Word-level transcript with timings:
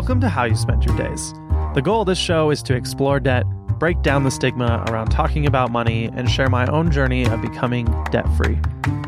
Welcome 0.00 0.22
to 0.22 0.30
How 0.30 0.44
You 0.44 0.56
Spend 0.56 0.82
Your 0.82 0.96
Days. 0.96 1.34
The 1.74 1.82
goal 1.84 2.00
of 2.00 2.06
this 2.06 2.16
show 2.16 2.48
is 2.48 2.62
to 2.62 2.74
explore 2.74 3.20
debt, 3.20 3.44
break 3.78 4.00
down 4.00 4.24
the 4.24 4.30
stigma 4.30 4.82
around 4.88 5.10
talking 5.10 5.44
about 5.44 5.70
money, 5.70 6.06
and 6.14 6.30
share 6.30 6.48
my 6.48 6.64
own 6.68 6.90
journey 6.90 7.26
of 7.26 7.42
becoming 7.42 7.84
debt 8.10 8.24
free. 8.34 8.58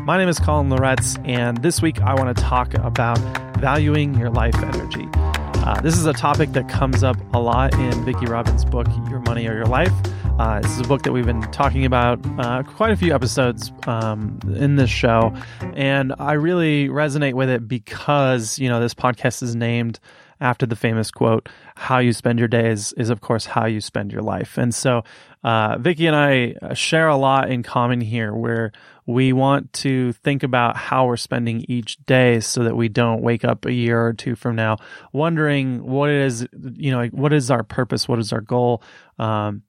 My 0.01 0.19
name 0.19 0.29
is 0.29 0.37
Colin 0.37 0.69
Loretz, 0.69 1.17
and 1.27 1.57
this 1.63 1.81
week 1.81 1.99
I 2.01 2.13
want 2.13 2.37
to 2.37 2.43
talk 2.43 2.75
about 2.75 3.17
valuing 3.57 4.13
your 4.19 4.29
life 4.29 4.53
energy. 4.55 5.09
Uh, 5.15 5.81
this 5.81 5.97
is 5.97 6.05
a 6.05 6.13
topic 6.13 6.51
that 6.51 6.69
comes 6.69 7.03
up 7.03 7.17
a 7.33 7.39
lot 7.39 7.73
in 7.73 8.05
Vicki 8.05 8.27
Robin's 8.27 8.63
book, 8.63 8.85
Your 9.09 9.21
Money 9.21 9.47
or 9.47 9.55
Your 9.55 9.65
Life. 9.65 9.91
Uh, 10.37 10.59
this 10.59 10.73
is 10.73 10.81
a 10.81 10.87
book 10.87 11.01
that 11.01 11.11
we've 11.11 11.25
been 11.25 11.41
talking 11.51 11.85
about 11.85 12.19
uh, 12.37 12.61
quite 12.61 12.91
a 12.91 12.95
few 12.95 13.15
episodes 13.15 13.71
um, 13.87 14.39
in 14.57 14.75
this 14.75 14.91
show, 14.91 15.33
and 15.73 16.13
I 16.19 16.33
really 16.33 16.87
resonate 16.87 17.33
with 17.33 17.49
it 17.49 17.67
because 17.67 18.59
you 18.59 18.69
know 18.69 18.79
this 18.79 18.93
podcast 18.93 19.41
is 19.41 19.55
named 19.55 19.99
after 20.43 20.67
the 20.67 20.75
famous 20.75 21.09
quote, 21.09 21.49
"How 21.75 21.97
you 21.97 22.13
spend 22.13 22.37
your 22.37 22.47
days 22.47 22.93
is, 22.97 23.09
of 23.09 23.21
course, 23.21 23.45
how 23.47 23.65
you 23.65 23.81
spend 23.81 24.11
your 24.11 24.21
life." 24.21 24.57
And 24.57 24.75
so, 24.75 25.03
uh, 25.43 25.77
Vicki 25.79 26.05
and 26.05 26.15
I 26.15 26.73
share 26.75 27.07
a 27.07 27.17
lot 27.17 27.49
in 27.49 27.63
common 27.63 28.01
here, 28.01 28.33
where 28.35 28.71
we 29.05 29.33
want 29.33 29.73
to 29.73 30.13
think 30.13 30.43
about 30.43 30.77
how 30.77 31.07
we're 31.07 31.17
spending 31.17 31.65
each 31.67 31.97
day, 32.05 32.39
so 32.39 32.63
that 32.63 32.75
we 32.75 32.89
don't 32.89 33.21
wake 33.21 33.43
up 33.43 33.65
a 33.65 33.73
year 33.73 34.05
or 34.05 34.13
two 34.13 34.35
from 34.35 34.55
now 34.55 34.77
wondering 35.11 35.83
what 35.83 36.09
is, 36.09 36.47
you 36.75 36.91
know, 36.91 37.07
what 37.07 37.33
is 37.33 37.49
our 37.49 37.63
purpose, 37.63 38.07
what 38.07 38.19
is 38.19 38.31
our 38.31 38.41
goal. 38.41 38.83
Um, 39.17 39.63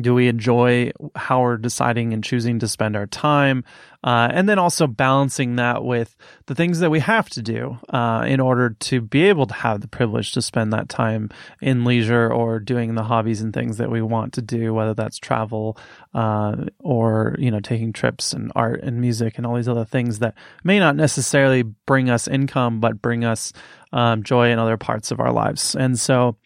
do 0.00 0.14
we 0.14 0.28
enjoy 0.28 0.92
how 1.16 1.40
we're 1.40 1.56
deciding 1.56 2.12
and 2.12 2.22
choosing 2.22 2.58
to 2.58 2.68
spend 2.68 2.94
our 2.94 3.06
time? 3.06 3.64
Uh, 4.04 4.28
and 4.32 4.48
then 4.48 4.58
also 4.58 4.86
balancing 4.86 5.56
that 5.56 5.82
with 5.82 6.14
the 6.46 6.54
things 6.54 6.78
that 6.78 6.90
we 6.90 7.00
have 7.00 7.28
to 7.30 7.42
do 7.42 7.76
uh, 7.88 8.24
in 8.28 8.38
order 8.38 8.70
to 8.78 9.00
be 9.00 9.22
able 9.22 9.46
to 9.46 9.54
have 9.54 9.80
the 9.80 9.88
privilege 9.88 10.30
to 10.32 10.40
spend 10.40 10.72
that 10.72 10.88
time 10.88 11.28
in 11.60 11.84
leisure 11.84 12.32
or 12.32 12.60
doing 12.60 12.94
the 12.94 13.02
hobbies 13.02 13.40
and 13.40 13.52
things 13.52 13.78
that 13.78 13.90
we 13.90 14.00
want 14.00 14.34
to 14.34 14.40
do 14.40 14.72
whether 14.72 14.94
that's 14.94 15.18
travel 15.18 15.76
uh, 16.14 16.54
or 16.78 17.34
you 17.40 17.50
know 17.50 17.58
taking 17.58 17.92
trips 17.92 18.32
and 18.32 18.52
art 18.54 18.80
and 18.84 19.00
music 19.00 19.36
and 19.36 19.44
all 19.44 19.56
these 19.56 19.68
other 19.68 19.84
things 19.84 20.20
that 20.20 20.34
may 20.62 20.78
not 20.78 20.94
necessarily 20.94 21.62
bring 21.62 22.08
us 22.08 22.28
income 22.28 22.78
but 22.78 23.02
bring 23.02 23.24
us 23.24 23.52
um, 23.92 24.22
joy 24.22 24.50
in 24.50 24.58
other 24.58 24.76
parts 24.76 25.10
of 25.10 25.20
our 25.20 25.32
lives. 25.32 25.74
And 25.74 25.98
so 25.98 26.36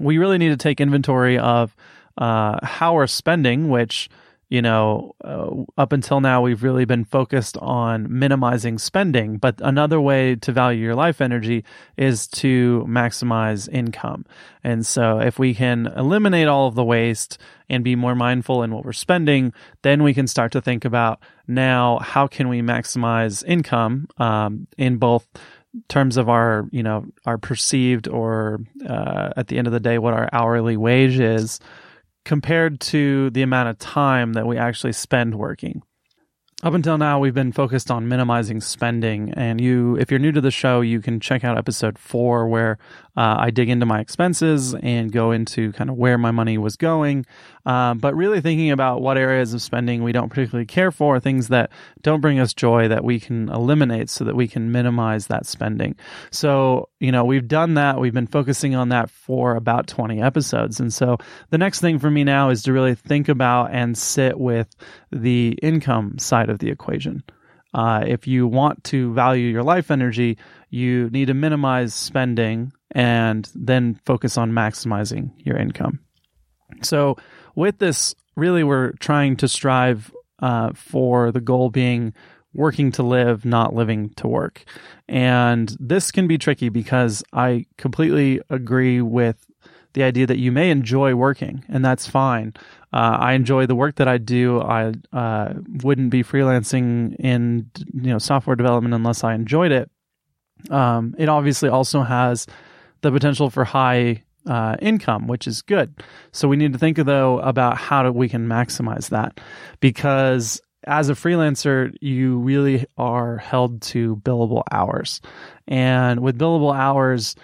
we 0.00 0.18
really 0.18 0.38
need 0.38 0.48
to 0.48 0.56
take 0.56 0.80
inventory 0.80 1.38
of 1.38 1.74
uh, 2.18 2.58
how 2.62 2.94
we're 2.94 3.06
spending, 3.06 3.68
which 3.68 4.08
you 4.52 4.60
know, 4.60 5.14
uh, 5.24 5.48
up 5.78 5.94
until 5.94 6.20
now, 6.20 6.42
we've 6.42 6.62
really 6.62 6.84
been 6.84 7.06
focused 7.06 7.56
on 7.56 8.06
minimizing 8.18 8.76
spending. 8.76 9.38
But 9.38 9.58
another 9.62 9.98
way 9.98 10.36
to 10.36 10.52
value 10.52 10.84
your 10.84 10.94
life 10.94 11.22
energy 11.22 11.64
is 11.96 12.26
to 12.42 12.84
maximize 12.86 13.66
income. 13.72 14.26
And 14.62 14.84
so 14.84 15.20
if 15.20 15.38
we 15.38 15.54
can 15.54 15.86
eliminate 15.96 16.48
all 16.48 16.66
of 16.66 16.74
the 16.74 16.84
waste 16.84 17.38
and 17.70 17.82
be 17.82 17.96
more 17.96 18.14
mindful 18.14 18.62
in 18.62 18.74
what 18.74 18.84
we're 18.84 18.92
spending, 18.92 19.54
then 19.80 20.02
we 20.02 20.12
can 20.12 20.26
start 20.26 20.52
to 20.52 20.60
think 20.60 20.84
about 20.84 21.20
now, 21.48 22.00
how 22.00 22.26
can 22.26 22.50
we 22.50 22.60
maximize 22.60 23.42
income 23.46 24.06
um, 24.18 24.66
in 24.76 24.98
both 24.98 25.26
terms 25.88 26.18
of 26.18 26.28
our, 26.28 26.68
you 26.70 26.82
know, 26.82 27.06
our 27.24 27.38
perceived 27.38 28.06
or 28.06 28.60
uh, 28.86 29.30
at 29.34 29.48
the 29.48 29.56
end 29.56 29.66
of 29.66 29.72
the 29.72 29.80
day, 29.80 29.96
what 29.96 30.12
our 30.12 30.28
hourly 30.30 30.76
wage 30.76 31.18
is 31.18 31.58
compared 32.24 32.80
to 32.80 33.30
the 33.30 33.42
amount 33.42 33.68
of 33.68 33.78
time 33.78 34.34
that 34.34 34.46
we 34.46 34.56
actually 34.56 34.92
spend 34.92 35.34
working. 35.34 35.82
Up 36.64 36.74
until 36.74 36.96
now, 36.96 37.18
we've 37.18 37.34
been 37.34 37.50
focused 37.50 37.90
on 37.90 38.06
minimizing 38.06 38.60
spending. 38.60 39.32
And 39.32 39.60
you, 39.60 39.96
if 39.96 40.12
you're 40.12 40.20
new 40.20 40.30
to 40.30 40.40
the 40.40 40.52
show, 40.52 40.80
you 40.80 41.00
can 41.00 41.18
check 41.18 41.42
out 41.42 41.58
episode 41.58 41.98
four 41.98 42.46
where 42.46 42.78
uh, 43.16 43.34
I 43.36 43.50
dig 43.50 43.68
into 43.68 43.84
my 43.84 43.98
expenses 43.98 44.72
and 44.72 45.10
go 45.10 45.32
into 45.32 45.72
kind 45.72 45.90
of 45.90 45.96
where 45.96 46.16
my 46.18 46.30
money 46.30 46.58
was 46.58 46.76
going. 46.76 47.26
Um, 47.66 47.98
but 47.98 48.14
really 48.14 48.40
thinking 48.40 48.70
about 48.70 49.02
what 49.02 49.18
areas 49.18 49.54
of 49.54 49.62
spending 49.62 50.04
we 50.04 50.12
don't 50.12 50.28
particularly 50.28 50.66
care 50.66 50.92
for, 50.92 51.18
things 51.18 51.48
that 51.48 51.72
don't 52.00 52.20
bring 52.20 52.38
us 52.38 52.54
joy 52.54 52.86
that 52.88 53.02
we 53.02 53.18
can 53.18 53.48
eliminate 53.48 54.08
so 54.08 54.22
that 54.24 54.36
we 54.36 54.46
can 54.46 54.70
minimize 54.70 55.26
that 55.26 55.46
spending. 55.46 55.96
So, 56.30 56.90
you 57.00 57.10
know, 57.10 57.24
we've 57.24 57.46
done 57.46 57.74
that. 57.74 57.98
We've 57.98 58.14
been 58.14 58.28
focusing 58.28 58.76
on 58.76 58.90
that 58.90 59.10
for 59.10 59.56
about 59.56 59.88
20 59.88 60.22
episodes. 60.22 60.78
And 60.78 60.92
so 60.92 61.18
the 61.50 61.58
next 61.58 61.80
thing 61.80 61.98
for 61.98 62.10
me 62.10 62.22
now 62.22 62.50
is 62.50 62.62
to 62.64 62.72
really 62.72 62.94
think 62.94 63.28
about 63.28 63.72
and 63.72 63.98
sit 63.98 64.38
with 64.38 64.74
the 65.12 65.58
income 65.62 66.18
side 66.18 66.50
of 66.50 66.58
the 66.58 66.70
equation. 66.70 67.22
Uh, 67.74 68.04
if 68.06 68.26
you 68.26 68.46
want 68.46 68.84
to 68.84 69.12
value 69.14 69.48
your 69.48 69.62
life 69.62 69.90
energy, 69.90 70.36
you 70.70 71.08
need 71.10 71.26
to 71.26 71.34
minimize 71.34 71.94
spending 71.94 72.72
and 72.90 73.50
then 73.54 73.98
focus 74.04 74.36
on 74.36 74.52
maximizing 74.52 75.30
your 75.38 75.56
income. 75.56 76.00
So, 76.82 77.16
with 77.54 77.78
this, 77.78 78.14
really, 78.36 78.64
we're 78.64 78.92
trying 78.92 79.36
to 79.36 79.48
strive 79.48 80.12
uh, 80.40 80.72
for 80.74 81.32
the 81.32 81.40
goal 81.40 81.70
being 81.70 82.12
working 82.54 82.92
to 82.92 83.02
live, 83.02 83.44
not 83.44 83.74
living 83.74 84.10
to 84.16 84.28
work. 84.28 84.64
And 85.08 85.74
this 85.80 86.10
can 86.10 86.26
be 86.26 86.38
tricky 86.38 86.68
because 86.68 87.22
I 87.32 87.66
completely 87.78 88.40
agree 88.50 89.00
with 89.00 89.46
the 89.94 90.02
idea 90.02 90.26
that 90.26 90.38
you 90.38 90.52
may 90.52 90.70
enjoy 90.70 91.14
working, 91.14 91.64
and 91.68 91.84
that's 91.84 92.06
fine. 92.06 92.54
Uh, 92.92 93.16
I 93.20 93.32
enjoy 93.32 93.66
the 93.66 93.74
work 93.74 93.96
that 93.96 94.08
I 94.08 94.18
do. 94.18 94.60
I 94.60 94.92
uh, 95.12 95.54
wouldn't 95.82 96.10
be 96.10 96.22
freelancing 96.22 97.16
in 97.18 97.70
you 97.94 98.10
know 98.10 98.18
software 98.18 98.56
development 98.56 98.94
unless 98.94 99.24
I 99.24 99.34
enjoyed 99.34 99.72
it. 99.72 99.90
Um, 100.70 101.14
it 101.18 101.28
obviously 101.28 101.68
also 101.68 102.02
has 102.02 102.46
the 103.00 103.10
potential 103.10 103.50
for 103.50 103.64
high 103.64 104.22
uh, 104.46 104.76
income, 104.80 105.26
which 105.26 105.46
is 105.46 105.62
good. 105.62 106.02
So 106.32 106.48
we 106.48 106.56
need 106.56 106.72
to 106.72 106.78
think 106.78 106.98
though 106.98 107.38
about 107.40 107.78
how 107.78 108.02
do 108.02 108.12
we 108.12 108.28
can 108.28 108.46
maximize 108.46 109.08
that 109.10 109.40
because 109.80 110.60
as 110.84 111.08
a 111.08 111.14
freelancer, 111.14 111.94
you 112.00 112.38
really 112.38 112.86
are 112.98 113.36
held 113.36 113.82
to 113.82 114.16
billable 114.16 114.64
hours, 114.72 115.20
and 115.68 116.20
with 116.20 116.38
billable 116.38 116.76
hours, 116.76 117.36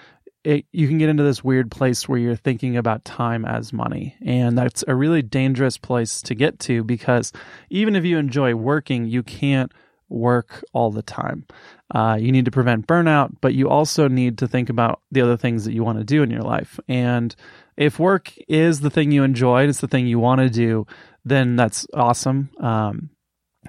it, 0.48 0.64
you 0.72 0.88
can 0.88 0.96
get 0.96 1.10
into 1.10 1.22
this 1.22 1.44
weird 1.44 1.70
place 1.70 2.08
where 2.08 2.18
you're 2.18 2.34
thinking 2.34 2.78
about 2.78 3.04
time 3.04 3.44
as 3.44 3.70
money. 3.70 4.16
And 4.24 4.56
that's 4.56 4.82
a 4.88 4.94
really 4.94 5.20
dangerous 5.20 5.76
place 5.76 6.22
to 6.22 6.34
get 6.34 6.58
to 6.60 6.82
because 6.82 7.34
even 7.68 7.94
if 7.94 8.06
you 8.06 8.16
enjoy 8.16 8.54
working, 8.54 9.04
you 9.04 9.22
can't 9.22 9.70
work 10.08 10.64
all 10.72 10.90
the 10.90 11.02
time. 11.02 11.46
Uh, 11.94 12.16
you 12.18 12.32
need 12.32 12.46
to 12.46 12.50
prevent 12.50 12.86
burnout, 12.86 13.36
but 13.42 13.52
you 13.52 13.68
also 13.68 14.08
need 14.08 14.38
to 14.38 14.48
think 14.48 14.70
about 14.70 15.02
the 15.12 15.20
other 15.20 15.36
things 15.36 15.66
that 15.66 15.74
you 15.74 15.84
want 15.84 15.98
to 15.98 16.04
do 16.04 16.22
in 16.22 16.30
your 16.30 16.40
life. 16.40 16.80
And 16.88 17.36
if 17.76 17.98
work 17.98 18.32
is 18.48 18.80
the 18.80 18.88
thing 18.88 19.12
you 19.12 19.24
enjoy, 19.24 19.68
it's 19.68 19.80
the 19.80 19.86
thing 19.86 20.06
you 20.06 20.18
want 20.18 20.40
to 20.40 20.48
do, 20.48 20.86
then 21.26 21.56
that's 21.56 21.86
awesome. 21.92 22.48
Um, 22.58 23.10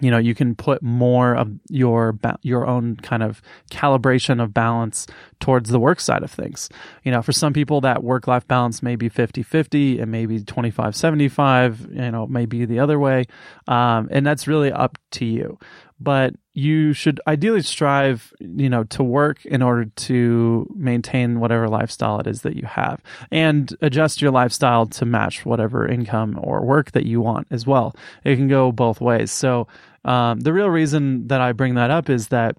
you 0.01 0.11
know 0.11 0.17
you 0.17 0.35
can 0.35 0.55
put 0.55 0.81
more 0.81 1.35
of 1.35 1.51
your 1.69 2.17
your 2.41 2.67
own 2.67 2.95
kind 2.97 3.23
of 3.23 3.41
calibration 3.71 4.41
of 4.41 4.53
balance 4.53 5.07
towards 5.39 5.69
the 5.69 5.79
work 5.79 5.99
side 5.99 6.23
of 6.23 6.31
things. 6.31 6.69
You 7.03 7.11
know 7.11 7.21
for 7.21 7.31
some 7.31 7.53
people 7.53 7.81
that 7.81 8.03
work 8.03 8.27
life 8.27 8.47
balance 8.47 8.81
may 8.81 8.95
be 8.95 9.09
50-50 9.09 10.01
and 10.01 10.11
maybe 10.11 10.39
25-75 10.39 11.95
you 11.95 12.11
know 12.11 12.27
maybe 12.27 12.65
the 12.65 12.79
other 12.79 12.99
way 12.99 13.25
um, 13.67 14.07
and 14.11 14.25
that's 14.25 14.47
really 14.47 14.71
up 14.71 14.97
to 15.11 15.25
you. 15.25 15.57
But 16.01 16.35
you 16.53 16.93
should 16.93 17.19
ideally 17.27 17.61
strive 17.61 18.33
you 18.39 18.69
know 18.69 18.83
to 18.85 19.03
work 19.03 19.45
in 19.45 19.61
order 19.61 19.85
to 19.85 20.67
maintain 20.75 21.39
whatever 21.39 21.67
lifestyle 21.67 22.19
it 22.19 22.27
is 22.27 22.41
that 22.41 22.55
you 22.55 22.65
have 22.65 23.01
and 23.31 23.73
adjust 23.81 24.21
your 24.21 24.31
lifestyle 24.31 24.85
to 24.85 25.05
match 25.05 25.45
whatever 25.45 25.87
income 25.87 26.39
or 26.41 26.65
work 26.65 26.91
that 26.91 27.05
you 27.05 27.21
want 27.21 27.47
as 27.51 27.65
well. 27.65 27.95
It 28.23 28.35
can 28.35 28.47
go 28.47 28.71
both 28.71 28.99
ways. 29.01 29.31
So 29.31 29.67
um, 30.05 30.39
the 30.39 30.53
real 30.53 30.69
reason 30.69 31.27
that 31.27 31.41
i 31.41 31.51
bring 31.51 31.75
that 31.75 31.91
up 31.91 32.09
is 32.09 32.27
that 32.29 32.55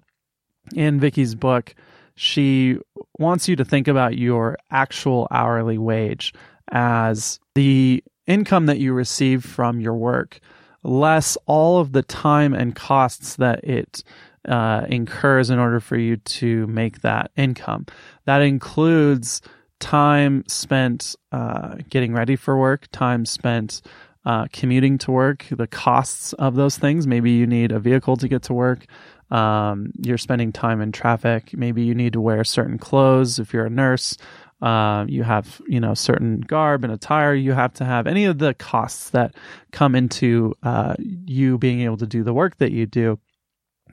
in 0.75 0.99
Vicki's 0.99 1.35
book 1.35 1.75
she 2.15 2.77
wants 3.17 3.47
you 3.47 3.55
to 3.55 3.65
think 3.65 3.87
about 3.87 4.17
your 4.17 4.57
actual 4.69 5.27
hourly 5.31 5.77
wage 5.77 6.33
as 6.71 7.39
the 7.55 8.03
income 8.27 8.67
that 8.67 8.79
you 8.79 8.93
receive 8.93 9.43
from 9.43 9.79
your 9.79 9.95
work 9.95 10.39
less 10.83 11.37
all 11.45 11.79
of 11.79 11.91
the 11.91 12.03
time 12.03 12.53
and 12.53 12.75
costs 12.75 13.35
that 13.35 13.63
it 13.63 14.03
uh, 14.47 14.85
incurs 14.89 15.49
in 15.49 15.59
order 15.59 15.79
for 15.79 15.97
you 15.97 16.17
to 16.17 16.65
make 16.67 17.01
that 17.01 17.31
income. 17.37 17.85
That 18.25 18.41
includes 18.41 19.41
time 19.79 20.43
spent 20.47 21.15
uh, 21.31 21.75
getting 21.89 22.13
ready 22.13 22.35
for 22.35 22.57
work, 22.57 22.87
time 22.91 23.25
spent 23.25 23.81
uh, 24.25 24.47
commuting 24.53 24.97
to 24.99 25.11
work, 25.11 25.45
the 25.49 25.67
costs 25.67 26.33
of 26.33 26.55
those 26.55 26.77
things. 26.77 27.07
Maybe 27.07 27.31
you 27.31 27.47
need 27.47 27.71
a 27.71 27.79
vehicle 27.79 28.17
to 28.17 28.27
get 28.27 28.43
to 28.43 28.53
work. 28.53 28.85
Um, 29.31 29.91
you're 29.99 30.17
spending 30.17 30.51
time 30.51 30.81
in 30.81 30.91
traffic. 30.91 31.53
Maybe 31.55 31.83
you 31.83 31.95
need 31.95 32.13
to 32.13 32.21
wear 32.21 32.43
certain 32.43 32.77
clothes 32.77 33.39
if 33.39 33.53
you're 33.53 33.65
a 33.65 33.69
nurse. 33.69 34.17
Uh, 34.61 35.05
you 35.07 35.23
have 35.23 35.59
you 35.67 35.79
know 35.79 35.95
certain 35.95 36.39
garb 36.41 36.83
and 36.83 36.93
attire 36.93 37.33
you 37.33 37.51
have 37.51 37.73
to 37.73 37.83
have 37.83 38.05
any 38.05 38.25
of 38.25 38.37
the 38.37 38.53
costs 38.53 39.09
that 39.09 39.33
come 39.71 39.95
into 39.95 40.53
uh, 40.61 40.93
you 40.99 41.57
being 41.57 41.81
able 41.81 41.97
to 41.97 42.05
do 42.05 42.23
the 42.23 42.33
work 42.33 42.55
that 42.57 42.71
you 42.71 42.85
do 42.85 43.17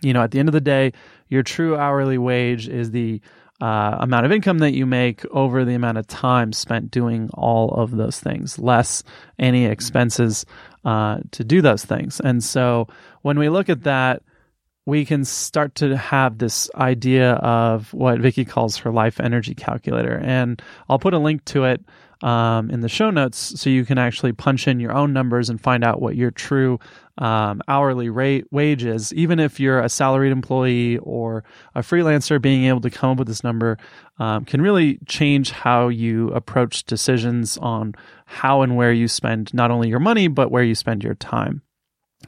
you 0.03 0.13
know 0.13 0.23
at 0.23 0.31
the 0.31 0.39
end 0.39 0.47
of 0.47 0.53
the 0.53 0.61
day 0.61 0.93
your 1.29 1.43
true 1.43 1.75
hourly 1.75 2.19
wage 2.19 2.69
is 2.69 2.91
the 2.91 3.19
uh, 3.61 3.97
amount 4.01 4.25
of 4.25 4.33
income 4.33 4.59
that 4.59 4.75
you 4.75 4.87
make 4.87 5.25
over 5.27 5.65
the 5.65 5.75
amount 5.75 5.99
of 5.99 6.07
time 6.07 6.53
spent 6.53 6.91
doing 6.91 7.29
all 7.35 7.71
of 7.71 7.91
those 7.91 8.21
things, 8.21 8.59
less 8.59 9.03
any 9.39 9.67
expenses 9.67 10.47
uh, 10.85 11.19
to 11.33 11.45
do 11.45 11.61
those 11.61 11.85
things. 11.85 12.21
And 12.21 12.43
so 12.43 12.89
when 13.23 13.39
we 13.39 13.49
look 13.49 13.69
at 13.69 13.83
that, 13.83 14.23
we 14.87 15.05
can 15.05 15.25
start 15.25 15.75
to 15.75 15.97
have 15.97 16.39
this 16.39 16.71
idea 16.75 17.33
of 17.33 17.93
what 17.93 18.21
Vicki 18.21 18.45
calls 18.47 18.79
her 18.79 18.91
life 18.91 19.21
energy 19.21 19.55
calculator. 19.55 20.19
And 20.25 20.63
I'll 20.89 20.99
put 20.99 21.13
a 21.13 21.19
link 21.19 21.45
to 21.47 21.65
it 21.65 21.85
um, 22.23 22.71
in 22.71 22.81
the 22.81 22.89
show 22.89 23.11
notes 23.11 23.61
so 23.61 23.71
you 23.71 23.85
can 23.85 23.99
actually 23.99 24.33
punch 24.33 24.67
in 24.67 24.81
your 24.81 24.93
own 24.93 25.13
numbers 25.13 25.49
and 25.49 25.61
find 25.61 25.85
out 25.85 26.01
what 26.01 26.17
your 26.17 26.31
true 26.31 26.79
um, 27.19 27.61
hourly 27.69 28.09
rate 28.09 28.47
wage 28.51 28.85
is. 28.85 29.13
Even 29.15 29.39
if 29.39 29.61
you're 29.61 29.81
a 29.81 29.89
salaried 29.89 30.33
employee 30.33 30.99
or 30.99 31.45
a 31.75 31.81
freelancer, 31.81 32.41
being 32.41 32.65
able 32.65 32.81
to 32.81 32.91
come 32.91 33.11
up 33.11 33.19
with 33.19 33.29
this 33.29 33.45
number 33.45 33.77
um, 34.19 34.45
can 34.45 34.61
really 34.61 34.99
change 35.07 35.51
how 35.51 35.89
you 35.89 36.29
approach 36.31 36.85
decisions 36.85 37.57
on 37.59 37.95
how 38.27 38.63
and 38.63 38.77
where 38.77 38.93
you 38.93 39.09
spend 39.09 39.53
not 39.55 39.71
only 39.71 39.89
your 39.89 40.01
money, 40.01 40.29
but 40.29 40.51
where 40.51 40.65
you 40.65 40.75
spend 40.75 41.05
your 41.05 41.15
time. 41.15 41.63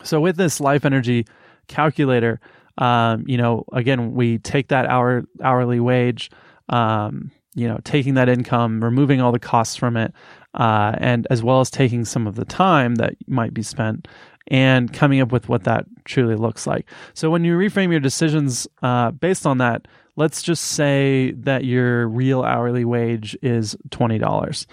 So, 0.03 0.21
with 0.21 0.37
this 0.37 0.61
life 0.61 0.85
energy 0.85 1.27
calculator, 1.67 2.41
um, 2.79 3.25
you 3.27 3.37
know, 3.37 3.65
again, 3.73 4.15
we 4.15 4.39
take 4.39 4.69
that 4.69 4.87
hour 4.87 5.25
hourly 5.43 5.81
wage, 5.81 6.31
um, 6.69 7.31
you 7.61 7.69
know, 7.69 7.79
taking 7.85 8.15
that 8.15 8.29
income, 8.29 8.83
removing 8.83 9.21
all 9.21 9.33
the 9.33 9.39
costs 9.39 9.77
from 9.77 9.97
it, 9.97 10.13
uh, 10.55 10.93
and 10.99 11.27
as 11.31 11.43
well 11.43 11.61
as 11.61 11.71
taking 11.71 12.05
some 12.05 12.27
of 12.27 12.35
the 12.35 12.45
time 12.47 12.95
that 12.97 13.15
might 13.27 13.53
be 13.53 13.63
spent 13.63 14.09
and 14.49 14.93
coming 14.93 15.21
up 15.21 15.31
with 15.31 15.49
what 15.49 15.65
that 15.65 15.85
truly 16.05 16.35
looks 16.35 16.67
like. 16.67 16.87
So 17.15 17.31
when 17.31 17.45
you 17.45 17.57
reframe 17.57 17.91
your 17.91 18.01
decisions 18.01 18.67
uh, 18.83 19.11
based 19.11 19.47
on 19.47 19.59
that, 19.59 19.87
let's 20.17 20.43
just 20.43 20.65
say 20.65 21.33
that 21.33 21.65
your 21.65 22.09
real 22.09 22.43
hourly 22.43 22.85
wage 22.85 23.37
is 23.43 23.77
twenty 23.91 24.19
dollars. 24.19 24.67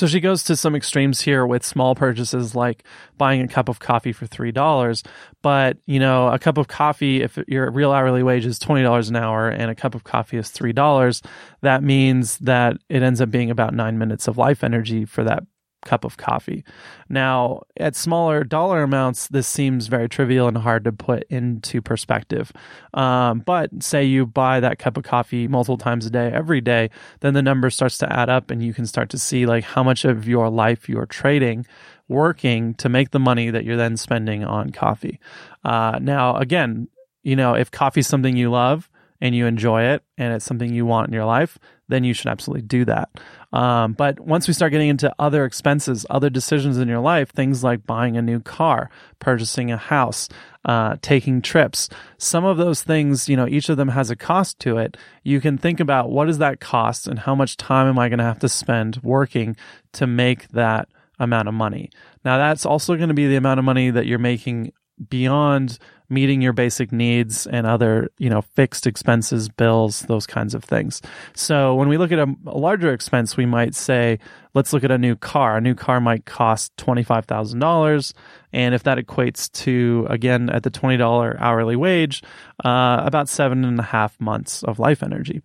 So 0.00 0.06
she 0.06 0.20
goes 0.20 0.44
to 0.44 0.56
some 0.56 0.74
extremes 0.74 1.20
here 1.20 1.46
with 1.46 1.62
small 1.62 1.94
purchases 1.94 2.54
like 2.54 2.84
buying 3.18 3.42
a 3.42 3.46
cup 3.46 3.68
of 3.68 3.80
coffee 3.80 4.12
for 4.12 4.26
$3. 4.26 5.06
But, 5.42 5.76
you 5.84 6.00
know, 6.00 6.28
a 6.28 6.38
cup 6.38 6.56
of 6.56 6.68
coffee, 6.68 7.20
if 7.20 7.38
your 7.46 7.70
real 7.70 7.92
hourly 7.92 8.22
wage 8.22 8.46
is 8.46 8.58
$20 8.58 9.10
an 9.10 9.16
hour 9.16 9.50
and 9.50 9.70
a 9.70 9.74
cup 9.74 9.94
of 9.94 10.04
coffee 10.04 10.38
is 10.38 10.48
$3, 10.48 11.22
that 11.60 11.82
means 11.82 12.38
that 12.38 12.78
it 12.88 13.02
ends 13.02 13.20
up 13.20 13.30
being 13.30 13.50
about 13.50 13.74
nine 13.74 13.98
minutes 13.98 14.26
of 14.26 14.38
life 14.38 14.64
energy 14.64 15.04
for 15.04 15.22
that 15.22 15.42
cup 15.84 16.04
of 16.04 16.16
coffee. 16.16 16.64
Now, 17.08 17.62
at 17.76 17.96
smaller 17.96 18.44
dollar 18.44 18.82
amounts, 18.82 19.28
this 19.28 19.46
seems 19.46 19.86
very 19.86 20.08
trivial 20.08 20.48
and 20.48 20.58
hard 20.58 20.84
to 20.84 20.92
put 20.92 21.24
into 21.30 21.80
perspective. 21.80 22.52
Um, 22.94 23.40
but 23.40 23.82
say 23.82 24.04
you 24.04 24.26
buy 24.26 24.60
that 24.60 24.78
cup 24.78 24.96
of 24.96 25.04
coffee 25.04 25.48
multiple 25.48 25.78
times 25.78 26.06
a 26.06 26.10
day, 26.10 26.30
every 26.32 26.60
day, 26.60 26.90
then 27.20 27.34
the 27.34 27.42
number 27.42 27.70
starts 27.70 27.98
to 27.98 28.12
add 28.12 28.28
up 28.28 28.50
and 28.50 28.62
you 28.62 28.74
can 28.74 28.86
start 28.86 29.10
to 29.10 29.18
see 29.18 29.46
like 29.46 29.64
how 29.64 29.82
much 29.82 30.04
of 30.04 30.28
your 30.28 30.50
life 30.50 30.88
you're 30.88 31.06
trading 31.06 31.66
working 32.08 32.74
to 32.74 32.88
make 32.88 33.10
the 33.10 33.20
money 33.20 33.50
that 33.50 33.64
you're 33.64 33.76
then 33.76 33.96
spending 33.96 34.44
on 34.44 34.70
coffee. 34.70 35.20
Uh, 35.64 35.98
now, 36.02 36.36
again, 36.36 36.88
you 37.22 37.36
know, 37.36 37.54
if 37.54 37.70
coffee's 37.70 38.08
something 38.08 38.36
you 38.36 38.50
love 38.50 38.90
and 39.20 39.34
you 39.34 39.46
enjoy 39.46 39.82
it 39.84 40.02
and 40.18 40.34
it's 40.34 40.44
something 40.44 40.74
you 40.74 40.84
want 40.84 41.08
in 41.08 41.14
your 41.14 41.24
life, 41.24 41.58
then 41.90 42.04
you 42.04 42.14
should 42.14 42.28
absolutely 42.28 42.62
do 42.62 42.84
that. 42.86 43.10
Um, 43.52 43.92
but 43.92 44.20
once 44.20 44.46
we 44.46 44.54
start 44.54 44.72
getting 44.72 44.88
into 44.88 45.12
other 45.18 45.44
expenses, 45.44 46.06
other 46.08 46.30
decisions 46.30 46.78
in 46.78 46.88
your 46.88 47.00
life, 47.00 47.30
things 47.30 47.64
like 47.64 47.86
buying 47.86 48.16
a 48.16 48.22
new 48.22 48.40
car, 48.40 48.90
purchasing 49.18 49.70
a 49.70 49.76
house, 49.76 50.28
uh, 50.64 50.96
taking 51.02 51.42
trips, 51.42 51.88
some 52.18 52.44
of 52.44 52.56
those 52.56 52.82
things, 52.82 53.28
you 53.28 53.36
know, 53.36 53.48
each 53.48 53.68
of 53.68 53.76
them 53.76 53.88
has 53.88 54.10
a 54.10 54.16
cost 54.16 54.58
to 54.60 54.78
it. 54.78 54.96
You 55.24 55.40
can 55.40 55.58
think 55.58 55.80
about 55.80 56.10
what 56.10 56.28
is 56.28 56.38
that 56.38 56.60
cost 56.60 57.06
and 57.06 57.18
how 57.18 57.34
much 57.34 57.56
time 57.56 57.88
am 57.88 57.98
I 57.98 58.08
going 58.08 58.18
to 58.18 58.24
have 58.24 58.38
to 58.40 58.48
spend 58.48 59.00
working 59.02 59.56
to 59.92 60.06
make 60.06 60.48
that 60.48 60.88
amount 61.18 61.48
of 61.48 61.54
money. 61.54 61.90
Now, 62.24 62.38
that's 62.38 62.64
also 62.64 62.96
going 62.96 63.08
to 63.08 63.14
be 63.14 63.26
the 63.26 63.36
amount 63.36 63.58
of 63.58 63.64
money 63.64 63.90
that 63.90 64.06
you're 64.06 64.18
making 64.18 64.72
beyond 65.08 65.78
meeting 66.10 66.42
your 66.42 66.52
basic 66.52 66.90
needs 66.90 67.46
and 67.46 67.66
other, 67.66 68.10
you 68.18 68.28
know, 68.28 68.42
fixed 68.42 68.86
expenses, 68.86 69.48
bills, 69.48 70.00
those 70.02 70.26
kinds 70.26 70.54
of 70.54 70.64
things. 70.64 71.00
So 71.34 71.76
when 71.76 71.88
we 71.88 71.96
look 71.96 72.10
at 72.10 72.18
a, 72.18 72.26
a 72.46 72.58
larger 72.58 72.92
expense, 72.92 73.36
we 73.36 73.46
might 73.46 73.76
say, 73.76 74.18
let's 74.52 74.72
look 74.72 74.82
at 74.82 74.90
a 74.90 74.98
new 74.98 75.14
car. 75.14 75.56
A 75.56 75.60
new 75.60 75.74
car 75.74 76.00
might 76.00 76.26
cost 76.26 76.76
$25,000. 76.76 78.12
And 78.52 78.74
if 78.74 78.82
that 78.82 78.98
equates 78.98 79.50
to, 79.62 80.06
again, 80.10 80.50
at 80.50 80.64
the 80.64 80.70
$20 80.70 81.36
hourly 81.40 81.76
wage, 81.76 82.22
uh, 82.64 83.02
about 83.04 83.28
seven 83.28 83.64
and 83.64 83.78
a 83.78 83.84
half 83.84 84.20
months 84.20 84.64
of 84.64 84.80
life 84.80 85.04
energy. 85.04 85.40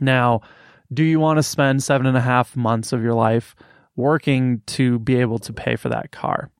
Now, 0.00 0.40
do 0.92 1.04
you 1.04 1.20
want 1.20 1.38
to 1.38 1.42
spend 1.44 1.82
seven 1.84 2.06
and 2.06 2.16
a 2.16 2.20
half 2.20 2.56
months 2.56 2.92
of 2.92 3.02
your 3.02 3.14
life 3.14 3.54
working 3.94 4.60
to 4.66 4.98
be 4.98 5.16
able 5.16 5.38
to 5.38 5.52
pay 5.52 5.76
for 5.76 5.88
that 5.88 6.10
car? 6.10 6.50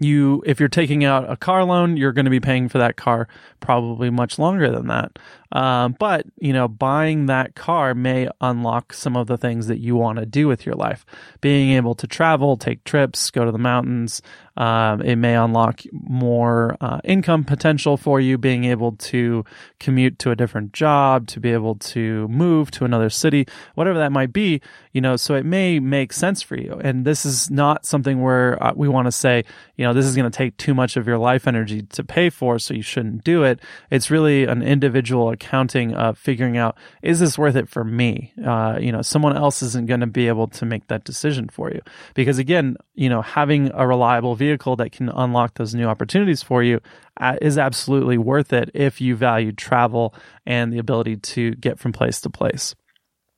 You 0.00 0.42
if 0.46 0.58
you're 0.58 0.68
taking 0.68 1.04
out 1.04 1.30
a 1.30 1.36
car 1.36 1.64
loan 1.64 1.96
you're 1.96 2.12
going 2.12 2.24
to 2.24 2.30
be 2.30 2.40
paying 2.40 2.68
for 2.68 2.78
that 2.78 2.96
car 2.96 3.28
probably 3.60 4.10
much 4.10 4.38
longer 4.38 4.70
than 4.70 4.86
that 4.88 5.18
um, 5.54 5.96
but 5.98 6.26
you 6.38 6.52
know 6.52 6.68
buying 6.68 7.26
that 7.26 7.54
car 7.54 7.94
may 7.94 8.28
unlock 8.40 8.92
some 8.92 9.16
of 9.16 9.26
the 9.26 9.38
things 9.38 9.66
that 9.68 9.78
you 9.78 9.96
want 9.96 10.18
to 10.18 10.26
do 10.26 10.46
with 10.46 10.66
your 10.66 10.74
life 10.74 11.06
being 11.40 11.70
able 11.70 11.94
to 11.94 12.06
travel 12.06 12.56
take 12.56 12.84
trips 12.84 13.30
go 13.30 13.44
to 13.44 13.52
the 13.52 13.58
mountains 13.58 14.20
um, 14.56 15.00
it 15.02 15.16
may 15.16 15.34
unlock 15.34 15.80
more 15.92 16.76
uh, 16.80 17.00
income 17.04 17.44
potential 17.44 17.96
for 17.96 18.20
you, 18.20 18.38
being 18.38 18.64
able 18.64 18.92
to 18.92 19.44
commute 19.80 20.18
to 20.20 20.30
a 20.30 20.36
different 20.36 20.72
job, 20.72 21.26
to 21.28 21.40
be 21.40 21.52
able 21.52 21.74
to 21.76 22.28
move 22.28 22.70
to 22.72 22.84
another 22.84 23.10
city, 23.10 23.46
whatever 23.74 23.98
that 23.98 24.12
might 24.12 24.32
be. 24.32 24.60
You 24.92 25.00
know, 25.00 25.16
so 25.16 25.34
it 25.34 25.44
may 25.44 25.80
make 25.80 26.12
sense 26.12 26.40
for 26.40 26.56
you. 26.56 26.80
And 26.82 27.04
this 27.04 27.26
is 27.26 27.50
not 27.50 27.84
something 27.84 28.22
where 28.22 28.62
uh, 28.62 28.72
we 28.76 28.88
want 28.88 29.06
to 29.06 29.12
say, 29.12 29.44
you 29.76 29.84
know, 29.84 29.92
this 29.92 30.06
is 30.06 30.14
going 30.14 30.30
to 30.30 30.36
take 30.36 30.56
too 30.56 30.72
much 30.72 30.96
of 30.96 31.06
your 31.06 31.18
life 31.18 31.48
energy 31.48 31.82
to 31.82 32.04
pay 32.04 32.30
for, 32.30 32.60
so 32.60 32.74
you 32.74 32.82
shouldn't 32.82 33.24
do 33.24 33.42
it. 33.42 33.58
It's 33.90 34.10
really 34.10 34.44
an 34.44 34.62
individual 34.62 35.32
accounting 35.44 35.94
of 35.94 36.18
figuring 36.18 36.56
out 36.56 36.76
is 37.02 37.20
this 37.20 37.38
worth 37.38 37.56
it 37.56 37.68
for 37.68 37.84
me? 37.84 38.32
Uh, 38.44 38.78
you 38.80 38.90
know, 38.90 39.02
someone 39.02 39.36
else 39.36 39.62
isn't 39.62 39.86
going 39.86 40.00
to 40.00 40.06
be 40.06 40.28
able 40.28 40.48
to 40.48 40.64
make 40.64 40.86
that 40.88 41.04
decision 41.04 41.48
for 41.48 41.70
you 41.70 41.80
because 42.14 42.38
again, 42.38 42.76
you 42.94 43.08
know, 43.08 43.22
having 43.22 43.70
a 43.74 43.86
reliable 43.86 44.34
vehicle 44.34 44.76
that 44.76 44.92
can 44.92 45.08
unlock 45.08 45.54
those 45.54 45.74
new 45.74 45.86
opportunities 45.86 46.42
for 46.42 46.62
you 46.62 46.80
uh, 47.20 47.36
is 47.42 47.58
absolutely 47.58 48.18
worth 48.18 48.52
it 48.52 48.70
if 48.74 49.00
you 49.00 49.14
value 49.14 49.52
travel 49.52 50.14
and 50.46 50.72
the 50.72 50.78
ability 50.78 51.16
to 51.16 51.54
get 51.56 51.78
from 51.78 51.92
place 51.92 52.20
to 52.20 52.30
place. 52.30 52.74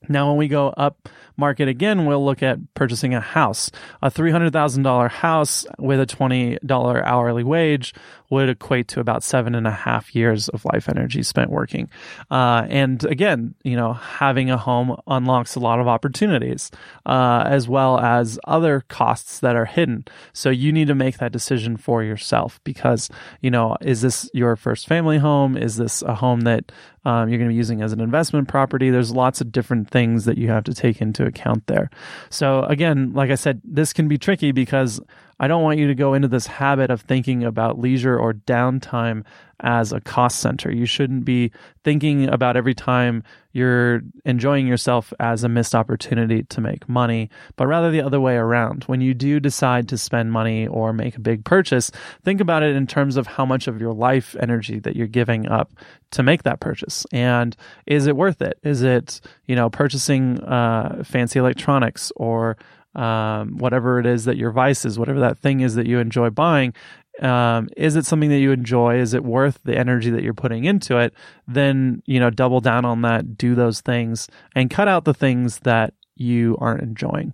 Now, 0.09 0.29
when 0.29 0.37
we 0.37 0.49
go 0.49 0.69
up 0.69 1.09
market 1.37 1.69
again, 1.69 2.07
we'll 2.07 2.25
look 2.25 2.43
at 2.43 2.59
purchasing 2.75 3.15
a 3.15 3.21
house. 3.21 3.71
A 4.03 4.11
$300,000 4.11 5.11
house 5.11 5.67
with 5.79 6.01
a 6.01 6.07
$20 6.07 7.03
hourly 7.05 7.45
wage 7.45 7.95
would 8.31 8.49
equate 8.49 8.89
to 8.89 9.01
about 9.01 9.23
seven 9.23 9.55
and 9.55 9.67
a 9.67 9.71
half 9.71 10.15
years 10.15 10.49
of 10.49 10.65
life 10.65 10.89
energy 10.89 11.23
spent 11.23 11.51
working. 11.51 11.89
Uh, 12.31 12.67
and 12.69 13.05
again, 13.05 13.55
you 13.63 13.77
know, 13.77 13.93
having 13.93 14.51
a 14.51 14.57
home 14.57 14.97
unlocks 15.07 15.55
a 15.55 15.61
lot 15.61 15.79
of 15.79 15.87
opportunities, 15.87 16.71
uh, 17.05 17.45
as 17.47 17.69
well 17.69 17.99
as 18.01 18.39
other 18.47 18.85
costs 18.89 19.39
that 19.41 19.57
are 19.57 19.65
hidden. 19.65 20.05
So 20.33 20.51
you 20.51 20.73
need 20.73 20.89
to 20.89 20.95
make 20.95 21.19
that 21.19 21.33
decision 21.33 21.77
for 21.77 22.03
yourself 22.03 22.61
because, 22.65 23.09
you 23.41 23.51
know, 23.51 23.77
is 23.81 24.01
this 24.01 24.29
your 24.35 24.57
first 24.57 24.89
family 24.89 25.19
home? 25.19 25.57
Is 25.57 25.77
this 25.77 26.03
a 26.03 26.15
home 26.15 26.41
that 26.43 26.73
um, 27.05 27.29
you're 27.29 27.39
going 27.39 27.49
to 27.49 27.53
be 27.53 27.57
using 27.57 27.83
as 27.83 27.93
an 27.93 28.01
investment 28.01 28.49
property? 28.49 28.91
There's 28.91 29.13
lots 29.13 29.41
of 29.41 29.53
different 29.53 29.91
things 29.91 30.25
that 30.25 30.39
you 30.39 30.49
have 30.49 30.65
to 30.65 30.75
take 30.75 31.01
account 31.27 31.67
there. 31.67 31.91
So 32.31 32.63
again, 32.65 33.13
like 33.13 33.31
I 33.31 33.35
said, 33.35 33.61
this 33.65 33.93
can 33.93 34.09
be 34.09 34.19
tricky 34.19 34.53
because 34.53 35.01
I 35.39 35.49
don't 35.49 35.63
want 35.63 35.79
you 35.79 35.87
to 35.89 35.95
go 35.95 36.15
into 36.15 36.29
this 36.29 36.47
habit 36.47 36.91
of 36.91 37.03
thinking 37.03 37.45
about 37.45 37.79
leisure 37.79 38.19
or 38.19 38.33
downtime 38.33 39.25
as 39.61 39.93
a 39.93 40.01
cost 40.01 40.41
center. 40.41 40.71
You 40.71 40.87
shouldn't 40.87 41.25
be 41.25 41.51
thinking 41.85 42.29
about 42.29 42.57
every 42.57 42.75
time 42.75 43.23
you're 43.53 44.03
enjoying 44.25 44.67
yourself 44.67 45.15
as 45.19 45.45
a 45.45 45.49
missed 45.49 45.75
opportunity 45.75 46.43
to 46.45 46.61
make 46.61 46.89
money, 46.89 47.31
but 47.57 47.67
rather 47.67 47.91
the 47.91 48.03
other 48.03 48.21
way 48.21 48.37
around. 48.37 48.85
When 48.85 49.01
you 49.01 49.15
do 49.15 49.41
decide 49.41 49.89
to 49.89 49.99
spend 49.99 50.31
money 50.31 50.67
or 50.67 50.93
make 50.93 51.17
a 51.17 51.21
big 51.21 51.45
purchase, 51.45 51.91
think 52.23 52.41
about 52.41 52.63
it 52.63 52.77
in 52.77 52.87
terms 52.87 53.17
of 53.17 53.27
how 53.27 53.47
much 53.47 53.67
of 53.67 53.81
your 53.81 53.95
life 53.95 54.37
energy 54.41 54.79
that 54.81 54.95
you're 54.95 55.07
giving 55.07 55.49
up 55.49 55.73
to 56.13 56.23
make 56.23 56.43
that 56.43 56.61
purchase. 56.61 57.07
And 57.13 57.57
is 57.87 58.07
it 58.07 58.17
worth 58.17 58.43
it? 58.43 58.59
Is 58.63 58.83
it, 58.83 59.21
you 59.47 59.57
know, 59.57 59.71
purchasing 59.71 60.39
uh, 60.41 61.03
fancy 61.05 61.39
electronics 61.39 62.13
or 62.17 62.59
um, 62.97 63.59
whatever 63.59 63.99
it 64.01 64.07
is 64.07 64.25
that 64.25 64.37
your 64.37 64.51
vice 64.51 64.85
is, 64.85 64.99
whatever 64.99 65.21
that 65.21 65.39
thing 65.39 65.61
is 65.61 65.75
that 65.77 65.87
you 65.87 65.99
enjoy 65.99 66.31
buying, 66.31 66.75
um, 67.23 67.69
is 67.77 67.97
it 67.97 68.05
something 68.05 68.31
that 68.31 68.39
you 68.39 68.53
enjoy? 68.53 68.99
Is 68.99 69.15
it 69.15 69.25
worth 69.25 69.61
the 69.65 69.77
energy 69.77 70.11
that 70.11 70.23
you're 70.23 70.35
putting 70.35 70.65
into 70.65 70.99
it? 70.99 71.15
Then, 71.47 72.03
you 72.07 72.21
know, 72.21 72.31
double 72.31 72.61
down 72.61 72.85
on 72.85 73.03
that, 73.03 73.39
do 73.39 73.55
those 73.55 73.81
things, 73.81 74.29
and 74.55 74.71
cut 74.71 74.89
out 74.89 75.05
the 75.05 75.15
things 75.15 75.61
that 75.61 75.95
you 76.15 76.57
aren't 76.61 76.83
enjoying. 76.83 77.33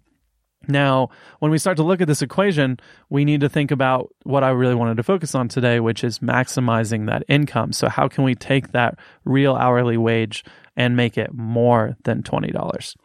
Now, 0.69 1.11
when 1.41 1.51
we 1.51 1.59
start 1.59 1.77
to 1.79 1.83
look 1.83 2.01
at 2.01 2.07
this 2.07 2.23
equation, 2.23 2.79
we 3.11 3.25
need 3.25 3.41
to 3.41 3.49
think 3.49 3.73
about 3.73 4.15
what 4.23 4.45
I 4.45 4.51
really 4.51 4.77
wanted 4.77 4.97
to 4.99 5.03
focus 5.03 5.35
on 5.35 5.49
today, 5.49 5.81
which 5.81 6.05
is 6.05 6.21
maximizing 6.21 7.07
that 7.07 7.25
income. 7.29 7.73
So, 7.73 7.89
how 7.89 8.07
can 8.07 8.23
we 8.23 8.37
take 8.37 8.71
that 8.71 8.97
real 9.25 9.57
hourly 9.57 9.97
wage 9.97 10.45
and 10.77 10.97
make 10.97 11.19
it 11.19 11.33
more 11.33 11.97
than 12.05 12.23
$20. 12.23 12.97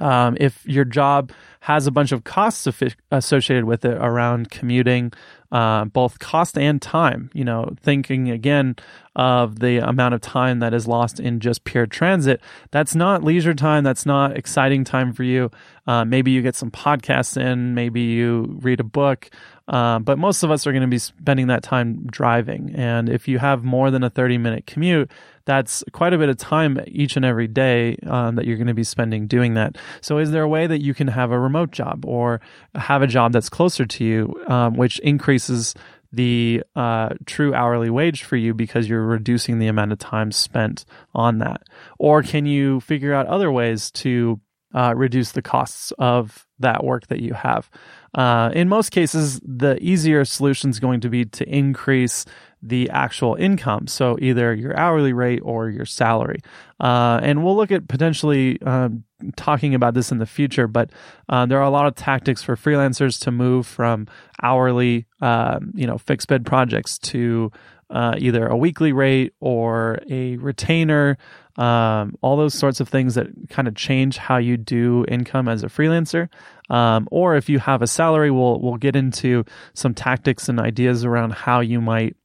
Um, 0.00 0.36
if 0.40 0.66
your 0.66 0.84
job 0.84 1.32
has 1.60 1.86
a 1.86 1.90
bunch 1.90 2.12
of 2.12 2.22
costs 2.24 2.68
associated 3.10 3.64
with 3.64 3.84
it 3.84 3.96
around 3.96 4.50
commuting, 4.50 5.12
uh, 5.50 5.84
both 5.86 6.18
cost 6.18 6.56
and 6.58 6.80
time. 6.80 7.30
You 7.34 7.44
know, 7.44 7.74
thinking 7.82 8.30
again 8.30 8.76
of 9.14 9.58
the 9.60 9.78
amount 9.78 10.14
of 10.14 10.20
time 10.20 10.60
that 10.60 10.74
is 10.74 10.86
lost 10.86 11.18
in 11.18 11.40
just 11.40 11.64
pure 11.64 11.86
transit. 11.86 12.40
That's 12.70 12.94
not 12.94 13.24
leisure 13.24 13.54
time. 13.54 13.82
That's 13.82 14.06
not 14.06 14.36
exciting 14.36 14.84
time 14.84 15.12
for 15.12 15.22
you. 15.22 15.50
Uh, 15.86 16.04
maybe 16.04 16.30
you 16.30 16.42
get 16.42 16.54
some 16.54 16.70
podcasts 16.70 17.40
in. 17.40 17.74
Maybe 17.74 18.02
you 18.02 18.58
read 18.60 18.80
a 18.80 18.84
book. 18.84 19.30
Uh, 19.68 19.98
but 19.98 20.18
most 20.18 20.42
of 20.42 20.50
us 20.50 20.66
are 20.66 20.72
going 20.72 20.82
to 20.82 20.88
be 20.88 20.98
spending 20.98 21.48
that 21.48 21.62
time 21.62 22.06
driving. 22.06 22.72
And 22.74 23.08
if 23.08 23.26
you 23.26 23.38
have 23.38 23.64
more 23.64 23.90
than 23.90 24.04
a 24.04 24.10
30 24.10 24.38
minute 24.38 24.66
commute, 24.66 25.10
that's 25.44 25.82
quite 25.92 26.12
a 26.12 26.18
bit 26.18 26.28
of 26.28 26.36
time 26.36 26.78
each 26.86 27.16
and 27.16 27.24
every 27.24 27.48
day 27.48 27.96
um, 28.06 28.36
that 28.36 28.46
you're 28.46 28.56
going 28.56 28.66
to 28.66 28.74
be 28.74 28.84
spending 28.84 29.26
doing 29.26 29.54
that. 29.54 29.76
So, 30.00 30.18
is 30.18 30.30
there 30.30 30.42
a 30.42 30.48
way 30.48 30.66
that 30.66 30.82
you 30.82 30.94
can 30.94 31.08
have 31.08 31.30
a 31.30 31.38
remote 31.38 31.70
job 31.70 32.04
or 32.04 32.40
have 32.74 33.02
a 33.02 33.06
job 33.06 33.32
that's 33.32 33.48
closer 33.48 33.86
to 33.86 34.04
you, 34.04 34.34
um, 34.48 34.76
which 34.76 34.98
increases 35.00 35.74
the 36.12 36.62
uh, 36.74 37.10
true 37.26 37.54
hourly 37.54 37.90
wage 37.90 38.24
for 38.24 38.36
you 38.36 38.54
because 38.54 38.88
you're 38.88 39.04
reducing 39.04 39.58
the 39.58 39.66
amount 39.66 39.92
of 39.92 39.98
time 39.98 40.32
spent 40.32 40.84
on 41.14 41.38
that? 41.38 41.62
Or 41.98 42.22
can 42.22 42.46
you 42.46 42.80
figure 42.80 43.14
out 43.14 43.26
other 43.26 43.50
ways 43.50 43.90
to 43.92 44.40
uh, 44.74 44.94
reduce 44.96 45.32
the 45.32 45.42
costs 45.42 45.92
of 45.98 46.45
that 46.58 46.84
work 46.84 47.06
that 47.08 47.20
you 47.20 47.34
have? 47.34 47.70
Uh, 48.14 48.50
in 48.54 48.68
most 48.68 48.90
cases, 48.90 49.40
the 49.44 49.78
easier 49.82 50.24
solution 50.24 50.70
is 50.70 50.80
going 50.80 51.00
to 51.00 51.08
be 51.08 51.24
to 51.24 51.48
increase 51.48 52.24
the 52.62 52.88
actual 52.90 53.34
income. 53.34 53.86
So 53.86 54.18
either 54.20 54.54
your 54.54 54.76
hourly 54.76 55.12
rate 55.12 55.40
or 55.42 55.68
your 55.68 55.84
salary. 55.84 56.40
Uh, 56.80 57.20
and 57.22 57.44
we'll 57.44 57.56
look 57.56 57.70
at 57.70 57.86
potentially 57.86 58.60
um, 58.62 59.04
talking 59.36 59.74
about 59.74 59.94
this 59.94 60.10
in 60.10 60.18
the 60.18 60.26
future, 60.26 60.66
but 60.66 60.90
uh, 61.28 61.46
there 61.46 61.58
are 61.58 61.64
a 61.64 61.70
lot 61.70 61.86
of 61.86 61.94
tactics 61.94 62.42
for 62.42 62.56
freelancers 62.56 63.20
to 63.22 63.30
move 63.30 63.66
from 63.66 64.06
hourly, 64.42 65.06
um, 65.20 65.72
you 65.74 65.86
know, 65.86 65.98
fixed 65.98 66.28
bid 66.28 66.44
projects 66.44 66.98
to 66.98 67.52
uh, 67.90 68.14
either 68.18 68.46
a 68.46 68.56
weekly 68.56 68.92
rate 68.92 69.32
or 69.40 69.98
a 70.10 70.36
retainer. 70.38 71.16
Um, 71.58 72.16
all 72.20 72.36
those 72.36 72.54
sorts 72.54 72.80
of 72.80 72.88
things 72.88 73.14
that 73.14 73.28
kind 73.48 73.66
of 73.66 73.74
change 73.74 74.18
how 74.18 74.36
you 74.36 74.56
do 74.56 75.04
income 75.08 75.48
as 75.48 75.62
a 75.62 75.68
freelancer. 75.68 76.28
Um, 76.68 77.08
or 77.10 77.36
if 77.36 77.48
you 77.48 77.58
have 77.58 77.80
a 77.80 77.86
salary, 77.86 78.30
we'll 78.30 78.60
we'll 78.60 78.76
get 78.76 78.96
into 78.96 79.44
some 79.74 79.94
tactics 79.94 80.48
and 80.48 80.60
ideas 80.60 81.04
around 81.04 81.32
how 81.32 81.60
you 81.60 81.80
might 81.80 82.16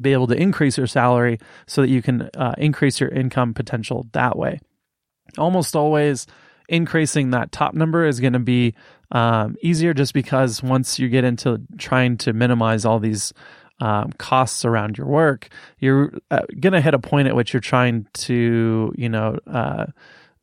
be 0.00 0.12
able 0.12 0.26
to 0.26 0.34
increase 0.34 0.78
your 0.78 0.86
salary 0.86 1.38
so 1.66 1.82
that 1.82 1.88
you 1.88 2.00
can 2.00 2.30
uh, 2.36 2.54
increase 2.58 3.00
your 3.00 3.10
income 3.10 3.52
potential 3.54 4.06
that 4.12 4.38
way. 4.38 4.60
Almost 5.36 5.76
always, 5.76 6.26
increasing 6.68 7.30
that 7.30 7.52
top 7.52 7.74
number 7.74 8.06
is 8.06 8.20
going 8.20 8.32
to 8.32 8.38
be 8.38 8.74
um, 9.10 9.56
easier 9.62 9.92
just 9.92 10.14
because 10.14 10.62
once 10.62 10.98
you 10.98 11.08
get 11.08 11.24
into 11.24 11.60
trying 11.76 12.16
to 12.18 12.32
minimize 12.32 12.84
all 12.84 12.98
these 12.98 13.32
um, 13.80 14.12
costs 14.18 14.64
around 14.64 14.98
your 14.98 15.06
work, 15.06 15.48
you're 15.78 16.12
uh, 16.30 16.42
going 16.60 16.72
to 16.72 16.80
hit 16.80 16.94
a 16.94 16.98
point 16.98 17.28
at 17.28 17.34
which 17.34 17.52
you're 17.52 17.60
trying 17.60 18.06
to, 18.14 18.92
you 18.96 19.08
know, 19.08 19.38
uh, 19.46 19.86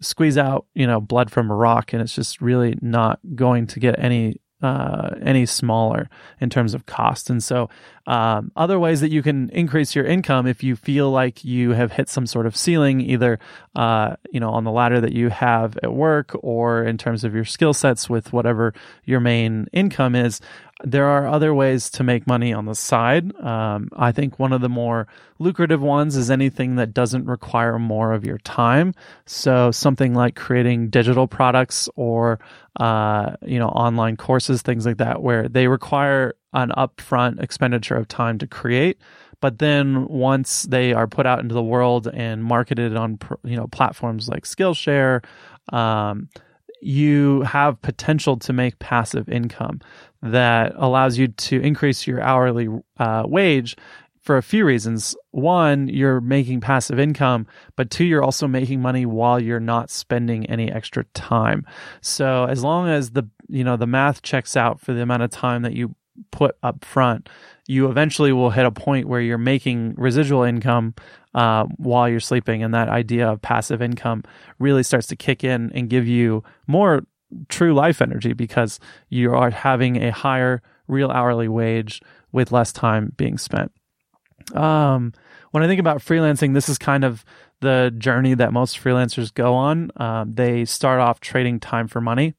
squeeze 0.01 0.37
out, 0.37 0.65
you 0.73 0.87
know, 0.87 0.99
blood 0.99 1.31
from 1.31 1.49
a 1.51 1.55
rock, 1.55 1.93
and 1.93 2.01
it's 2.01 2.15
just 2.15 2.41
really 2.41 2.77
not 2.81 3.19
going 3.35 3.67
to 3.67 3.79
get 3.79 3.97
any 3.99 4.39
uh, 4.61 5.15
any 5.21 5.45
smaller 5.45 6.09
in 6.41 6.49
terms 6.49 6.73
of 6.73 6.85
cost. 6.85 7.29
And 7.29 7.41
so, 7.41 7.69
um, 8.07 8.51
other 8.57 8.77
ways 8.77 8.99
that 9.01 9.09
you 9.09 9.23
can 9.23 9.49
increase 9.51 9.95
your 9.95 10.03
income 10.03 10.47
if 10.47 10.63
you 10.63 10.75
feel 10.75 11.11
like 11.11 11.45
you 11.45 11.71
have 11.71 11.93
hit 11.93 12.09
some 12.09 12.25
sort 12.25 12.45
of 12.45 12.57
ceiling, 12.57 12.99
either 12.99 13.39
uh, 13.75 14.15
you 14.31 14.39
know 14.39 14.49
on 14.49 14.65
the 14.65 14.71
ladder 14.71 14.99
that 14.99 15.13
you 15.13 15.29
have 15.29 15.77
at 15.81 15.93
work 15.93 16.35
or 16.41 16.83
in 16.83 16.97
terms 16.97 17.23
of 17.23 17.33
your 17.33 17.45
skill 17.45 17.73
sets 17.73 18.09
with 18.09 18.33
whatever 18.33 18.73
your 19.05 19.19
main 19.19 19.67
income 19.71 20.15
is, 20.15 20.41
there 20.83 21.07
are 21.07 21.27
other 21.27 21.53
ways 21.53 21.89
to 21.89 22.03
make 22.03 22.25
money 22.25 22.53
on 22.53 22.65
the 22.65 22.75
side. 22.75 23.35
Um, 23.41 23.89
I 23.97 24.11
think 24.11 24.39
one 24.39 24.53
of 24.53 24.61
the 24.61 24.69
more 24.69 25.07
lucrative 25.37 25.81
ones 25.81 26.15
is 26.15 26.31
anything 26.31 26.75
that 26.75 26.93
doesn't 26.93 27.25
require 27.25 27.77
more 27.77 28.13
of 28.13 28.25
your 28.25 28.37
time. 28.39 28.93
So 29.25 29.71
something 29.71 30.13
like 30.13 30.35
creating 30.35 30.89
digital 30.89 31.27
products 31.27 31.89
or 31.95 32.39
uh, 32.79 33.35
you 33.45 33.59
know 33.59 33.69
online 33.69 34.15
courses, 34.15 34.61
things 34.61 34.85
like 34.85 34.97
that, 34.97 35.21
where 35.21 35.49
they 35.49 35.67
require 35.67 36.35
an 36.53 36.71
upfront 36.77 37.41
expenditure 37.41 37.95
of 37.95 38.07
time 38.07 38.37
to 38.37 38.47
create. 38.47 38.99
But 39.41 39.59
then 39.59 40.07
once 40.07 40.63
they 40.63 40.93
are 40.93 41.07
put 41.07 41.25
out 41.25 41.39
into 41.39 41.55
the 41.55 41.63
world 41.63 42.07
and 42.07 42.43
marketed 42.43 42.95
on 42.95 43.19
you 43.43 43.57
know 43.57 43.67
platforms 43.67 44.29
like 44.29 44.43
Skillshare. 44.43 45.25
Um, 45.73 46.29
you 46.81 47.41
have 47.41 47.81
potential 47.81 48.37
to 48.37 48.53
make 48.53 48.79
passive 48.79 49.29
income 49.29 49.81
that 50.21 50.73
allows 50.75 51.17
you 51.17 51.27
to 51.27 51.59
increase 51.61 52.07
your 52.07 52.21
hourly 52.21 52.67
uh, 52.97 53.23
wage 53.25 53.75
for 54.21 54.37
a 54.37 54.43
few 54.43 54.65
reasons. 54.65 55.15
One, 55.31 55.87
you're 55.87 56.21
making 56.21 56.61
passive 56.61 56.99
income, 56.99 57.47
but 57.75 57.89
two, 57.89 58.03
you're 58.03 58.23
also 58.23 58.47
making 58.47 58.81
money 58.81 59.05
while 59.05 59.39
you're 59.39 59.59
not 59.59 59.89
spending 59.89 60.45
any 60.47 60.71
extra 60.71 61.05
time. 61.13 61.65
So 62.01 62.45
as 62.45 62.63
long 62.63 62.89
as 62.89 63.11
the 63.11 63.27
you 63.47 63.63
know 63.63 63.77
the 63.77 63.87
math 63.87 64.21
checks 64.21 64.55
out 64.55 64.79
for 64.79 64.93
the 64.93 65.01
amount 65.01 65.23
of 65.23 65.31
time 65.31 65.63
that 65.63 65.73
you 65.73 65.95
put 66.31 66.55
up 66.63 66.83
front, 66.83 67.29
you 67.67 67.89
eventually 67.89 68.31
will 68.31 68.49
hit 68.49 68.65
a 68.65 68.71
point 68.71 69.07
where 69.07 69.21
you're 69.21 69.37
making 69.37 69.95
residual 69.97 70.43
income 70.43 70.95
uh, 71.33 71.65
while 71.77 72.09
you're 72.09 72.19
sleeping, 72.19 72.63
and 72.63 72.73
that 72.73 72.89
idea 72.89 73.29
of 73.29 73.41
passive 73.41 73.81
income 73.81 74.23
really 74.57 74.83
starts 74.83 75.07
to 75.07 75.15
kick 75.15 75.43
in 75.43 75.71
and 75.73 75.89
give 75.89 76.07
you 76.07 76.43
more 76.67 77.03
true 77.47 77.73
life 77.73 78.01
energy 78.01 78.33
because 78.33 78.79
you 79.09 79.33
are 79.33 79.51
having 79.51 80.03
a 80.03 80.11
higher 80.11 80.61
real 80.87 81.11
hourly 81.11 81.47
wage 81.47 82.01
with 82.31 82.51
less 82.51 82.71
time 82.71 83.13
being 83.17 83.37
spent. 83.37 83.71
Um, 84.55 85.13
when 85.51 85.63
I 85.63 85.67
think 85.67 85.79
about 85.79 85.99
freelancing, 85.99 86.53
this 86.53 86.69
is 86.69 86.77
kind 86.77 87.03
of 87.03 87.23
the 87.61 87.93
journey 87.97 88.33
that 88.35 88.53
most 88.53 88.81
freelancers 88.81 89.33
go 89.33 89.53
on. 89.53 89.91
Um, 89.97 90.33
they 90.33 90.65
start 90.65 90.99
off 90.99 91.19
trading 91.19 91.59
time 91.59 91.87
for 91.87 92.01
money, 92.01 92.33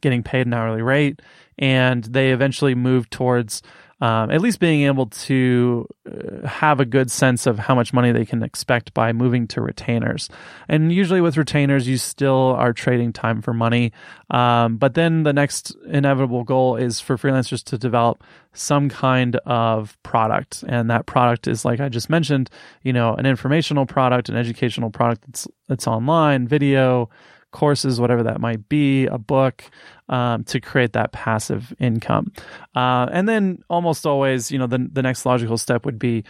getting 0.00 0.22
paid 0.22 0.46
an 0.46 0.54
hourly 0.54 0.82
rate, 0.82 1.20
and 1.58 2.04
they 2.04 2.32
eventually 2.32 2.74
move 2.74 3.08
towards 3.10 3.62
um, 4.00 4.30
at 4.30 4.42
least 4.42 4.60
being 4.60 4.82
able 4.82 5.06
to 5.06 5.86
uh, 6.06 6.46
have 6.46 6.80
a 6.80 6.84
good 6.84 7.10
sense 7.10 7.46
of 7.46 7.58
how 7.58 7.74
much 7.74 7.94
money 7.94 8.12
they 8.12 8.26
can 8.26 8.42
expect 8.42 8.92
by 8.92 9.12
moving 9.12 9.46
to 9.48 9.62
retainers. 9.62 10.28
And 10.68 10.92
usually 10.92 11.22
with 11.22 11.38
retainers, 11.38 11.88
you 11.88 11.96
still 11.96 12.54
are 12.58 12.74
trading 12.74 13.14
time 13.14 13.40
for 13.40 13.54
money. 13.54 13.92
Um, 14.30 14.76
but 14.76 14.94
then 14.94 15.22
the 15.22 15.32
next 15.32 15.74
inevitable 15.86 16.44
goal 16.44 16.76
is 16.76 17.00
for 17.00 17.16
freelancers 17.16 17.64
to 17.64 17.78
develop 17.78 18.22
some 18.52 18.90
kind 18.90 19.36
of 19.46 19.96
product. 20.02 20.62
And 20.68 20.90
that 20.90 21.06
product 21.06 21.46
is, 21.48 21.64
like 21.64 21.80
I 21.80 21.88
just 21.88 22.10
mentioned, 22.10 22.50
you 22.82 22.92
know, 22.92 23.14
an 23.14 23.24
informational 23.24 23.86
product, 23.86 24.28
an 24.28 24.36
educational 24.36 24.90
product 24.90 25.22
that's, 25.26 25.48
that's 25.68 25.86
online, 25.86 26.46
video, 26.46 27.08
courses, 27.56 27.98
whatever 27.98 28.22
that 28.22 28.38
might 28.38 28.68
be, 28.68 29.06
a 29.06 29.16
book, 29.16 29.64
um, 30.10 30.44
to 30.44 30.60
create 30.60 30.92
that 30.92 31.10
passive 31.12 31.74
income. 31.80 32.30
Uh, 32.74 33.08
and 33.10 33.26
then 33.26 33.62
almost 33.70 34.04
always, 34.06 34.52
you 34.52 34.58
know, 34.58 34.66
the, 34.66 34.86
the 34.92 35.02
next 35.02 35.24
logical 35.24 35.56
step 35.56 35.86
would 35.86 35.98
be 35.98 36.22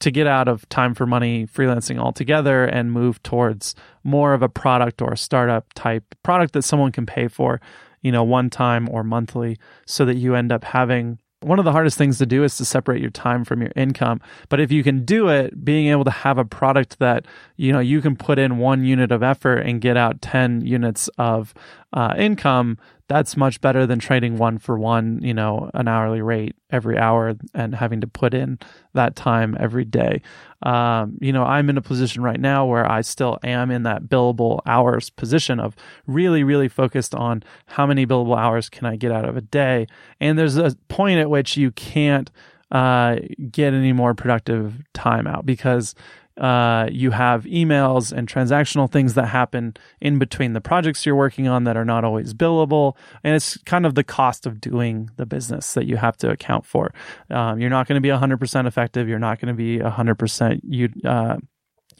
to 0.00 0.10
get 0.10 0.26
out 0.26 0.46
of 0.46 0.68
time 0.68 0.94
for 0.94 1.06
money 1.06 1.46
freelancing 1.46 1.98
altogether 1.98 2.66
and 2.66 2.92
move 2.92 3.22
towards 3.22 3.74
more 4.02 4.34
of 4.34 4.42
a 4.42 4.48
product 4.48 5.00
or 5.00 5.12
a 5.12 5.16
startup 5.16 5.72
type 5.72 6.04
product 6.22 6.52
that 6.52 6.62
someone 6.62 6.92
can 6.92 7.06
pay 7.06 7.28
for, 7.28 7.62
you 8.02 8.12
know, 8.12 8.22
one 8.22 8.50
time 8.50 8.86
or 8.90 9.02
monthly 9.02 9.56
so 9.86 10.04
that 10.04 10.16
you 10.16 10.34
end 10.34 10.52
up 10.52 10.64
having 10.64 11.18
one 11.44 11.58
of 11.58 11.64
the 11.64 11.72
hardest 11.72 11.98
things 11.98 12.18
to 12.18 12.26
do 12.26 12.44
is 12.44 12.56
to 12.56 12.64
separate 12.64 13.00
your 13.00 13.10
time 13.10 13.44
from 13.44 13.60
your 13.60 13.72
income. 13.76 14.20
But 14.48 14.60
if 14.60 14.72
you 14.72 14.82
can 14.82 15.04
do 15.04 15.28
it, 15.28 15.64
being 15.64 15.88
able 15.88 16.04
to 16.04 16.10
have 16.10 16.38
a 16.38 16.44
product 16.44 16.98
that, 16.98 17.26
you 17.56 17.72
know, 17.72 17.80
you 17.80 18.00
can 18.00 18.16
put 18.16 18.38
in 18.38 18.58
one 18.58 18.84
unit 18.84 19.12
of 19.12 19.22
effort 19.22 19.58
and 19.58 19.80
get 19.80 19.96
out 19.96 20.22
10 20.22 20.62
units 20.62 21.08
of 21.18 21.54
uh, 21.94 22.12
income, 22.18 22.76
that's 23.08 23.36
much 23.36 23.60
better 23.60 23.86
than 23.86 24.00
trading 24.00 24.36
one 24.36 24.58
for 24.58 24.76
one, 24.76 25.20
you 25.22 25.32
know, 25.32 25.70
an 25.74 25.86
hourly 25.86 26.20
rate 26.20 26.56
every 26.70 26.98
hour 26.98 27.36
and 27.54 27.74
having 27.74 28.00
to 28.00 28.08
put 28.08 28.34
in 28.34 28.58
that 28.94 29.14
time 29.14 29.56
every 29.60 29.84
day. 29.84 30.20
Um, 30.62 31.16
you 31.20 31.32
know, 31.32 31.44
I'm 31.44 31.70
in 31.70 31.78
a 31.78 31.82
position 31.82 32.22
right 32.22 32.40
now 32.40 32.66
where 32.66 32.90
I 32.90 33.02
still 33.02 33.38
am 33.44 33.70
in 33.70 33.84
that 33.84 34.04
billable 34.04 34.60
hours 34.66 35.08
position 35.08 35.60
of 35.60 35.76
really, 36.06 36.42
really 36.42 36.68
focused 36.68 37.14
on 37.14 37.44
how 37.66 37.86
many 37.86 38.06
billable 38.06 38.36
hours 38.36 38.68
can 38.68 38.86
I 38.86 38.96
get 38.96 39.12
out 39.12 39.28
of 39.28 39.36
a 39.36 39.42
day. 39.42 39.86
And 40.20 40.36
there's 40.36 40.56
a 40.56 40.74
point 40.88 41.20
at 41.20 41.30
which 41.30 41.56
you 41.56 41.70
can't 41.70 42.28
uh, 42.72 43.18
get 43.52 43.72
any 43.72 43.92
more 43.92 44.14
productive 44.14 44.82
time 44.94 45.28
out 45.28 45.46
because 45.46 45.94
uh, 46.36 46.88
you 46.90 47.12
have 47.12 47.44
emails 47.44 48.12
and 48.12 48.28
transactional 48.28 48.90
things 48.90 49.14
that 49.14 49.26
happen 49.26 49.74
in 50.00 50.18
between 50.18 50.52
the 50.52 50.60
projects 50.60 51.06
you're 51.06 51.14
working 51.14 51.46
on 51.46 51.64
that 51.64 51.76
are 51.76 51.84
not 51.84 52.04
always 52.04 52.34
billable. 52.34 52.96
And 53.22 53.36
it's 53.36 53.56
kind 53.58 53.86
of 53.86 53.94
the 53.94 54.04
cost 54.04 54.44
of 54.46 54.60
doing 54.60 55.10
the 55.16 55.26
business 55.26 55.74
that 55.74 55.86
you 55.86 55.96
have 55.96 56.16
to 56.18 56.30
account 56.30 56.66
for. 56.66 56.92
Um, 57.30 57.60
you're 57.60 57.70
not 57.70 57.86
going 57.86 57.96
to 57.96 58.00
be 58.00 58.08
100% 58.08 58.66
effective. 58.66 59.08
You're 59.08 59.18
not 59.18 59.40
going 59.40 59.48
to 59.48 59.54
be 59.54 59.78
100% 59.78 60.60
you, 60.64 60.88
uh, 61.04 61.36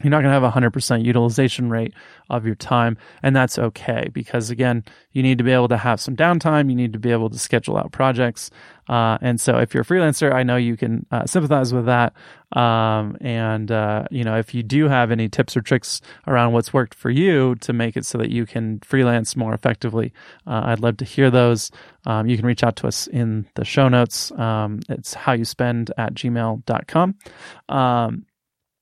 you're 0.03 0.11
not 0.11 0.21
going 0.21 0.33
to 0.33 0.39
have 0.39 0.43
a 0.43 0.51
100% 0.51 1.05
utilization 1.05 1.69
rate 1.69 1.93
of 2.29 2.45
your 2.45 2.55
time 2.55 2.97
and 3.21 3.35
that's 3.35 3.57
okay 3.57 4.09
because 4.11 4.49
again 4.49 4.83
you 5.11 5.21
need 5.21 5.37
to 5.37 5.43
be 5.43 5.51
able 5.51 5.67
to 5.67 5.77
have 5.77 5.99
some 5.99 6.15
downtime 6.15 6.69
you 6.69 6.75
need 6.75 6.93
to 6.93 6.99
be 6.99 7.11
able 7.11 7.29
to 7.29 7.37
schedule 7.37 7.77
out 7.77 7.91
projects 7.91 8.49
uh, 8.89 9.17
and 9.21 9.39
so 9.39 9.57
if 9.57 9.73
you're 9.73 9.83
a 9.83 9.85
freelancer 9.85 10.33
i 10.33 10.43
know 10.43 10.55
you 10.55 10.75
can 10.75 11.05
uh, 11.11 11.25
sympathize 11.25 11.73
with 11.73 11.85
that 11.85 12.13
um, 12.53 13.17
and 13.21 13.71
uh, 13.71 14.05
you 14.09 14.23
know 14.23 14.37
if 14.37 14.53
you 14.53 14.63
do 14.63 14.87
have 14.87 15.11
any 15.11 15.29
tips 15.29 15.55
or 15.55 15.61
tricks 15.61 16.01
around 16.27 16.53
what's 16.53 16.73
worked 16.73 16.95
for 16.95 17.09
you 17.09 17.55
to 17.55 17.71
make 17.71 17.95
it 17.95 18.05
so 18.05 18.17
that 18.17 18.29
you 18.31 18.45
can 18.45 18.79
freelance 18.79 19.35
more 19.35 19.53
effectively 19.53 20.11
uh, 20.47 20.61
i'd 20.65 20.79
love 20.79 20.97
to 20.97 21.05
hear 21.05 21.29
those. 21.29 21.71
Um, 22.07 22.27
you 22.27 22.37
can 22.37 22.45
reach 22.45 22.63
out 22.63 22.75
to 22.77 22.87
us 22.87 23.07
in 23.07 23.47
the 23.55 23.65
show 23.65 23.87
notes 23.87 24.31
um, 24.31 24.79
it's 24.89 25.13
how 25.13 25.33
you 25.33 25.45
spend 25.45 25.91
at 25.97 26.13
gmail.com 26.13 27.15
um, 27.69 28.25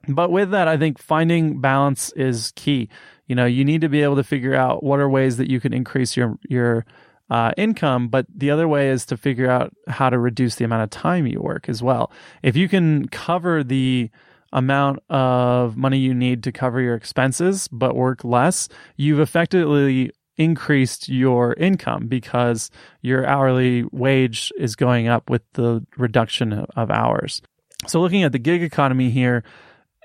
but 0.08 0.32
with 0.32 0.52
that, 0.52 0.68
I 0.68 0.78
think 0.78 1.00
finding 1.00 1.62
balance 1.62 2.12
is 2.14 2.52
key. 2.56 2.90
You 3.28 3.36
know, 3.36 3.46
you 3.46 3.64
need 3.64 3.82
to 3.82 3.90
be 3.90 4.04
able 4.04 4.18
to 4.18 4.24
figure 4.24 4.54
out 4.54 4.84
what 4.84 5.00
are 5.00 5.10
ways 5.10 5.38
that 5.38 5.50
you 5.50 5.60
can 5.60 5.74
increase 5.74 6.18
your 6.18 6.38
your 6.48 6.86
uh, 7.30 7.52
income, 7.58 8.10
but 8.10 8.26
the 8.34 8.52
other 8.52 8.68
way 8.68 8.90
is 8.90 9.06
to 9.08 9.18
figure 9.18 9.50
out 9.50 9.74
how 9.88 10.10
to 10.10 10.20
reduce 10.20 10.56
the 10.56 10.66
amount 10.66 10.84
of 10.84 10.90
time 10.90 11.26
you 11.26 11.42
work 11.42 11.70
as 11.70 11.82
well. 11.82 12.12
If 12.42 12.56
you 12.56 12.68
can 12.68 13.08
cover 13.08 13.64
the 13.64 14.10
amount 14.52 15.00
of 15.10 15.76
money 15.78 15.98
you 15.98 16.14
need 16.14 16.44
to 16.44 16.52
cover 16.52 16.80
your 16.80 16.96
expenses, 16.96 17.68
but 17.70 17.96
work 17.96 18.24
less, 18.24 18.70
you've 18.98 19.20
effectively 19.20 20.12
increased 20.38 21.10
your 21.10 21.54
income 21.54 22.08
because 22.08 22.70
your 23.02 23.26
hourly 23.26 23.84
wage 23.92 24.52
is 24.58 24.76
going 24.76 25.08
up 25.08 25.30
with 25.30 25.42
the 25.54 25.86
reduction 25.98 26.54
of 26.76 26.92
hours. 26.92 27.42
So, 27.88 28.00
looking 28.00 28.24
at 28.24 28.32
the 28.32 28.40
gig 28.40 28.64
economy 28.64 29.10
here, 29.10 29.44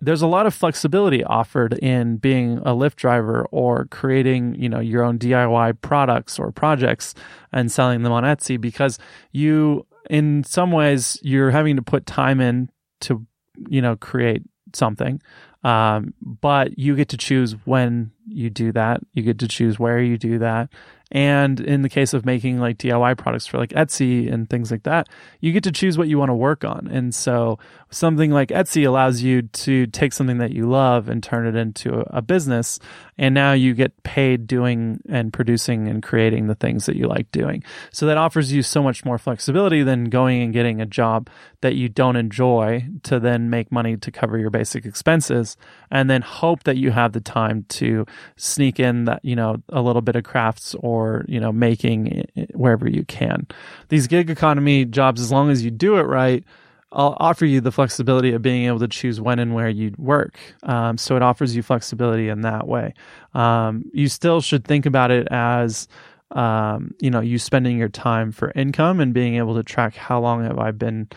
there's 0.00 0.22
a 0.22 0.26
lot 0.26 0.46
of 0.46 0.54
flexibility 0.54 1.24
offered 1.24 1.74
in 1.74 2.16
being 2.16 2.58
a 2.58 2.70
Lyft 2.70 2.96
driver 2.96 3.46
or 3.50 3.86
creating, 3.86 4.54
you 4.54 4.68
know, 4.68 4.80
your 4.80 5.02
own 5.02 5.18
DIY 5.18 5.80
products 5.80 6.38
or 6.38 6.52
projects 6.52 7.14
and 7.52 7.70
selling 7.70 8.02
them 8.02 8.12
on 8.12 8.24
Etsy 8.24 8.60
because 8.60 8.98
you 9.32 9.86
in 10.08 10.44
some 10.44 10.72
ways 10.72 11.18
you're 11.22 11.50
having 11.50 11.76
to 11.76 11.82
put 11.82 12.06
time 12.06 12.40
in 12.40 12.70
to, 13.00 13.26
you 13.68 13.82
know, 13.82 13.96
create 13.96 14.42
something. 14.74 15.20
Um, 15.64 16.14
but 16.20 16.78
you 16.78 16.94
get 16.94 17.08
to 17.08 17.16
choose 17.16 17.52
when 17.64 18.12
you 18.28 18.50
do 18.50 18.72
that. 18.72 19.00
You 19.12 19.22
get 19.22 19.38
to 19.40 19.48
choose 19.48 19.78
where 19.78 20.00
you 20.00 20.18
do 20.18 20.38
that. 20.38 20.70
And 21.10 21.58
in 21.60 21.82
the 21.82 21.88
case 21.88 22.12
of 22.12 22.26
making 22.26 22.60
like 22.60 22.76
DIY 22.76 23.16
products 23.16 23.46
for 23.46 23.56
like 23.56 23.70
Etsy 23.70 24.30
and 24.30 24.48
things 24.48 24.70
like 24.70 24.82
that, 24.82 25.08
you 25.40 25.52
get 25.52 25.64
to 25.64 25.72
choose 25.72 25.96
what 25.96 26.08
you 26.08 26.18
want 26.18 26.28
to 26.28 26.34
work 26.34 26.64
on. 26.64 26.86
And 26.88 27.14
so 27.14 27.58
something 27.90 28.30
like 28.30 28.50
Etsy 28.50 28.86
allows 28.86 29.22
you 29.22 29.42
to 29.42 29.86
take 29.86 30.12
something 30.12 30.36
that 30.38 30.52
you 30.52 30.68
love 30.68 31.08
and 31.08 31.22
turn 31.22 31.46
it 31.46 31.56
into 31.56 32.04
a 32.08 32.20
business. 32.20 32.78
And 33.16 33.34
now 33.34 33.52
you 33.52 33.72
get 33.72 34.02
paid 34.02 34.46
doing 34.46 35.00
and 35.08 35.32
producing 35.32 35.88
and 35.88 36.02
creating 36.02 36.46
the 36.46 36.54
things 36.54 36.84
that 36.84 36.96
you 36.96 37.06
like 37.06 37.32
doing. 37.32 37.64
So 37.90 38.04
that 38.06 38.18
offers 38.18 38.52
you 38.52 38.62
so 38.62 38.82
much 38.82 39.04
more 39.06 39.16
flexibility 39.16 39.82
than 39.82 40.10
going 40.10 40.42
and 40.42 40.52
getting 40.52 40.80
a 40.80 40.86
job 40.86 41.30
that 41.62 41.74
you 41.74 41.88
don't 41.88 42.16
enjoy 42.16 42.86
to 43.04 43.18
then 43.18 43.48
make 43.48 43.72
money 43.72 43.96
to 43.96 44.10
cover 44.10 44.38
your 44.38 44.50
basic 44.50 44.84
expenses 44.84 45.56
and 45.90 46.10
then 46.10 46.20
hope 46.20 46.64
that 46.64 46.76
you 46.76 46.90
have 46.90 47.12
the 47.12 47.20
time 47.20 47.64
to 47.68 48.04
sneak 48.36 48.80
in 48.80 49.04
that, 49.06 49.24
you 49.24 49.36
know, 49.36 49.62
a 49.68 49.82
little 49.82 50.02
bit 50.02 50.16
of 50.16 50.24
crafts 50.24 50.74
or, 50.80 51.24
you 51.28 51.40
know, 51.40 51.52
making 51.52 52.26
wherever 52.54 52.88
you 52.88 53.04
can. 53.04 53.46
These 53.88 54.06
gig 54.06 54.30
economy 54.30 54.84
jobs, 54.84 55.20
as 55.20 55.32
long 55.32 55.50
as 55.50 55.64
you 55.64 55.70
do 55.70 55.96
it 55.96 56.02
right, 56.02 56.44
I'll 56.90 57.16
offer 57.20 57.44
you 57.44 57.60
the 57.60 57.72
flexibility 57.72 58.32
of 58.32 58.40
being 58.40 58.64
able 58.64 58.78
to 58.78 58.88
choose 58.88 59.20
when 59.20 59.38
and 59.38 59.54
where 59.54 59.68
you 59.68 59.92
work. 59.98 60.38
Um, 60.62 60.96
so 60.96 61.16
it 61.16 61.22
offers 61.22 61.54
you 61.54 61.62
flexibility 61.62 62.28
in 62.28 62.42
that 62.42 62.66
way. 62.66 62.94
Um, 63.34 63.84
you 63.92 64.08
still 64.08 64.40
should 64.40 64.64
think 64.64 64.86
about 64.86 65.10
it 65.10 65.28
as, 65.30 65.86
um, 66.30 66.94
you 67.00 67.10
know, 67.10 67.20
you 67.20 67.38
spending 67.38 67.78
your 67.78 67.90
time 67.90 68.32
for 68.32 68.52
income 68.52 69.00
and 69.00 69.12
being 69.12 69.36
able 69.36 69.54
to 69.56 69.62
track 69.62 69.96
how 69.96 70.20
long 70.20 70.44
have 70.44 70.58
I 70.58 70.70
been 70.70 71.08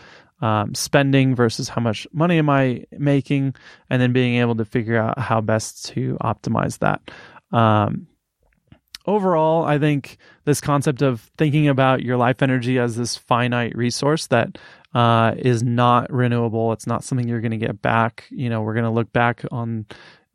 um, 0.42 0.74
spending 0.74 1.34
versus 1.34 1.68
how 1.68 1.80
much 1.80 2.06
money 2.12 2.38
am 2.38 2.50
I 2.50 2.84
making, 2.92 3.54
and 3.88 4.02
then 4.02 4.12
being 4.12 4.34
able 4.34 4.56
to 4.56 4.64
figure 4.64 4.98
out 4.98 5.18
how 5.18 5.40
best 5.40 5.86
to 5.86 6.18
optimize 6.20 6.80
that. 6.80 7.00
Um, 7.56 8.08
overall, 9.06 9.64
I 9.64 9.78
think 9.78 10.18
this 10.44 10.60
concept 10.60 11.00
of 11.00 11.30
thinking 11.38 11.68
about 11.68 12.02
your 12.02 12.16
life 12.16 12.42
energy 12.42 12.78
as 12.78 12.96
this 12.96 13.16
finite 13.16 13.76
resource 13.76 14.26
that 14.26 14.58
uh, 14.94 15.34
is 15.38 15.62
not 15.62 16.12
renewable. 16.12 16.72
It's 16.72 16.86
not 16.86 17.04
something 17.04 17.26
you're 17.26 17.40
going 17.40 17.52
to 17.52 17.56
get 17.56 17.80
back. 17.80 18.24
You 18.30 18.50
know, 18.50 18.62
we're 18.62 18.74
going 18.74 18.84
to 18.84 18.90
look 18.90 19.12
back 19.12 19.44
on 19.50 19.86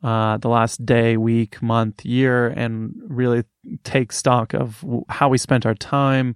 uh, 0.02 0.38
the 0.38 0.48
last 0.48 0.84
day, 0.84 1.16
week, 1.16 1.60
month, 1.60 2.04
year, 2.04 2.48
and 2.48 2.94
really 3.08 3.44
take 3.84 4.12
stock 4.12 4.54
of 4.54 4.84
how 5.08 5.28
we 5.28 5.38
spent 5.38 5.66
our 5.66 5.74
time. 5.74 6.34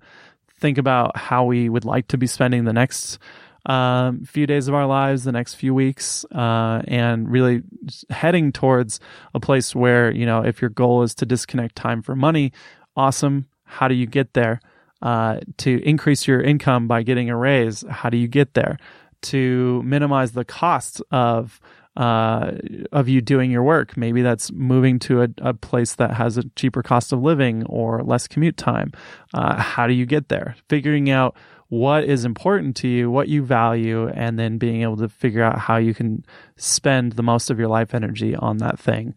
Think 0.58 0.78
about 0.78 1.16
how 1.16 1.44
we 1.44 1.68
would 1.68 1.84
like 1.84 2.08
to 2.08 2.18
be 2.18 2.26
spending 2.26 2.64
the 2.64 2.72
next 2.72 3.18
um, 3.66 4.24
few 4.24 4.46
days 4.46 4.68
of 4.68 4.74
our 4.74 4.86
lives, 4.86 5.24
the 5.24 5.32
next 5.32 5.54
few 5.54 5.74
weeks, 5.74 6.24
uh, 6.32 6.82
and 6.86 7.30
really 7.30 7.62
heading 8.10 8.52
towards 8.52 9.00
a 9.34 9.40
place 9.40 9.74
where, 9.74 10.10
you 10.10 10.26
know, 10.26 10.44
if 10.44 10.60
your 10.60 10.70
goal 10.70 11.02
is 11.02 11.14
to 11.16 11.26
disconnect 11.26 11.76
time 11.76 12.02
for 12.02 12.16
money, 12.16 12.52
awesome. 12.96 13.46
How 13.64 13.88
do 13.88 13.94
you 13.94 14.06
get 14.06 14.34
there? 14.34 14.60
Uh, 15.00 15.40
to 15.58 15.82
increase 15.82 16.28
your 16.28 16.40
income 16.40 16.86
by 16.86 17.02
getting 17.02 17.28
a 17.30 17.36
raise, 17.36 17.84
how 17.88 18.08
do 18.10 18.16
you 18.16 18.28
get 18.28 18.54
there? 18.54 18.78
To 19.22 19.82
minimize 19.84 20.32
the 20.32 20.44
cost 20.44 21.02
of 21.10 21.60
uh, 21.96 22.52
of 22.90 23.08
you 23.08 23.20
doing 23.20 23.50
your 23.50 23.62
work. 23.62 23.96
Maybe 23.96 24.22
that's 24.22 24.50
moving 24.50 24.98
to 25.00 25.22
a, 25.22 25.28
a, 25.42 25.52
place 25.52 25.94
that 25.96 26.14
has 26.14 26.38
a 26.38 26.44
cheaper 26.56 26.82
cost 26.82 27.12
of 27.12 27.22
living 27.22 27.64
or 27.66 28.02
less 28.02 28.26
commute 28.26 28.56
time. 28.56 28.92
Uh, 29.34 29.60
how 29.60 29.86
do 29.86 29.92
you 29.92 30.06
get 30.06 30.28
there? 30.28 30.56
Figuring 30.70 31.10
out 31.10 31.36
what 31.72 32.04
is 32.04 32.26
important 32.26 32.76
to 32.76 32.86
you, 32.86 33.10
what 33.10 33.28
you 33.28 33.42
value, 33.42 34.06
and 34.08 34.38
then 34.38 34.58
being 34.58 34.82
able 34.82 34.98
to 34.98 35.08
figure 35.08 35.42
out 35.42 35.58
how 35.58 35.78
you 35.78 35.94
can 35.94 36.22
spend 36.56 37.12
the 37.12 37.22
most 37.22 37.48
of 37.48 37.58
your 37.58 37.68
life 37.68 37.94
energy 37.94 38.36
on 38.36 38.58
that 38.58 38.78
thing. 38.78 39.14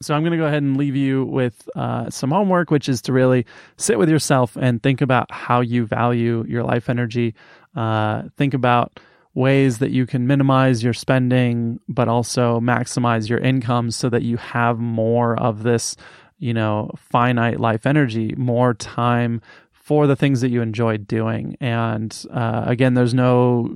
So 0.00 0.14
I'm 0.14 0.22
going 0.22 0.32
to 0.32 0.38
go 0.38 0.46
ahead 0.46 0.62
and 0.62 0.78
leave 0.78 0.96
you 0.96 1.26
with 1.26 1.68
uh, 1.76 2.08
some 2.08 2.30
homework, 2.30 2.70
which 2.70 2.88
is 2.88 3.02
to 3.02 3.12
really 3.12 3.44
sit 3.76 3.98
with 3.98 4.08
yourself 4.08 4.56
and 4.56 4.82
think 4.82 5.02
about 5.02 5.30
how 5.30 5.60
you 5.60 5.84
value 5.84 6.42
your 6.48 6.62
life 6.62 6.88
energy. 6.88 7.34
Uh, 7.76 8.22
think 8.38 8.54
about 8.54 8.98
ways 9.34 9.76
that 9.80 9.90
you 9.90 10.06
can 10.06 10.26
minimize 10.26 10.82
your 10.82 10.94
spending, 10.94 11.80
but 11.86 12.08
also 12.08 12.60
maximize 12.60 13.28
your 13.28 13.40
income 13.40 13.90
so 13.90 14.08
that 14.08 14.22
you 14.22 14.38
have 14.38 14.78
more 14.78 15.38
of 15.38 15.64
this, 15.64 15.96
you 16.38 16.54
know, 16.54 16.90
finite 16.96 17.60
life 17.60 17.84
energy, 17.84 18.34
more 18.38 18.72
time 18.72 19.42
for 19.90 20.06
the 20.06 20.14
things 20.14 20.40
that 20.40 20.50
you 20.50 20.62
enjoyed 20.62 21.08
doing. 21.08 21.56
And 21.60 22.16
uh, 22.30 22.62
again, 22.64 22.94
there's 22.94 23.12
no 23.12 23.68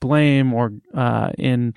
blame 0.00 0.52
or 0.52 0.70
uh, 0.92 1.30
in 1.38 1.72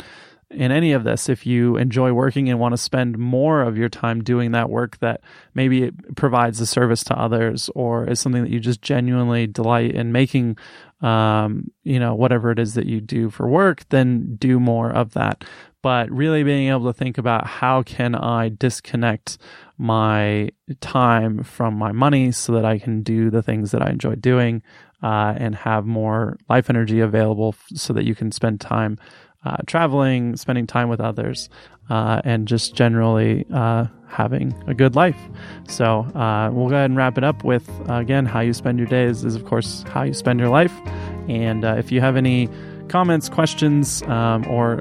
in 0.49 0.69
any 0.69 0.91
of 0.91 1.05
this 1.05 1.29
if 1.29 1.45
you 1.45 1.77
enjoy 1.77 2.12
working 2.12 2.49
and 2.49 2.60
want 2.60 2.73
to 2.73 2.77
spend 2.77 3.17
more 3.17 3.62
of 3.62 3.77
your 3.77 3.88
time 3.88 4.21
doing 4.21 4.51
that 4.51 4.69
work 4.69 4.99
that 4.99 5.21
maybe 5.53 5.84
it 5.84 6.15
provides 6.17 6.60
a 6.60 6.65
service 6.65 7.05
to 7.05 7.17
others 7.17 7.69
or 7.73 8.05
is 8.05 8.19
something 8.19 8.43
that 8.43 8.51
you 8.51 8.60
just 8.60 8.81
genuinely 8.81 9.47
delight 9.47 9.91
in 9.91 10.12
making 10.12 10.58
um, 11.01 11.71
you 11.84 11.99
know 11.99 12.13
whatever 12.15 12.51
it 12.51 12.60
is 12.60 12.73
that 12.73 12.86
you 12.86 12.99
do 12.99 13.29
for 13.29 13.47
work 13.47 13.88
then 13.89 14.36
do 14.36 14.60
more 14.60 14.91
of 14.91 15.13
that 15.13 15.45
but 15.86 16.10
really 16.10 16.41
being 16.41 16.69
able 16.69 16.91
to 16.91 16.98
think 16.98 17.19
about 17.19 17.45
how 17.45 17.84
can 17.84 18.15
i 18.15 18.50
disconnect 18.50 19.38
my 19.78 20.50
time 20.80 21.43
from 21.43 21.76
my 21.76 21.91
money 21.91 22.32
so 22.32 22.54
that 22.54 22.65
I 22.65 22.80
can 22.80 23.04
do 23.04 23.30
the 23.30 23.41
things 23.41 23.71
that 23.71 23.82
I 23.82 23.89
enjoy 23.89 24.15
doing 24.15 24.62
uh, 25.04 25.34
and 25.38 25.56
have 25.56 25.86
more 25.86 26.38
life 26.50 26.69
energy 26.69 27.00
available 27.00 27.56
f- 27.58 27.78
so 27.78 27.93
that 27.93 28.06
you 28.06 28.15
can 28.15 28.32
spend 28.32 28.62
time 28.62 28.98
uh, 29.43 29.58
traveling, 29.67 30.36
spending 30.38 30.65
time 30.65 30.89
with 30.89 31.00
others, 31.00 31.50
uh, 31.89 32.19
and 32.24 32.48
just 32.48 32.74
generally 32.74 33.45
uh, 33.54 33.86
having 34.08 34.56
a 34.65 34.74
good 34.74 34.95
life. 34.95 35.19
So 35.67 36.00
uh, 36.15 36.50
we'll 36.52 36.69
go 36.69 36.76
ahead 36.76 36.89
and 36.89 36.98
wrap 36.98 37.17
it 37.17 37.24
up 37.24 37.43
with 37.43 37.69
again, 37.88 38.26
how 38.26 38.39
you 38.39 38.54
spend 38.54 38.80
your 38.80 38.88
days 38.88 39.24
is, 39.24 39.36
of 39.36 39.45
course, 39.45 39.84
how 39.89 40.04
you 40.04 40.13
spend 40.13 40.39
your 40.39 40.50
life. 40.50 40.74
And 41.28 41.63
uh, 41.63 41.76
if 41.78 41.91
you 41.91 42.02
have 42.02 42.15
any 42.15 42.50
comments, 42.88 43.30
questions, 43.30 44.02
um, 44.04 44.48
or 44.48 44.80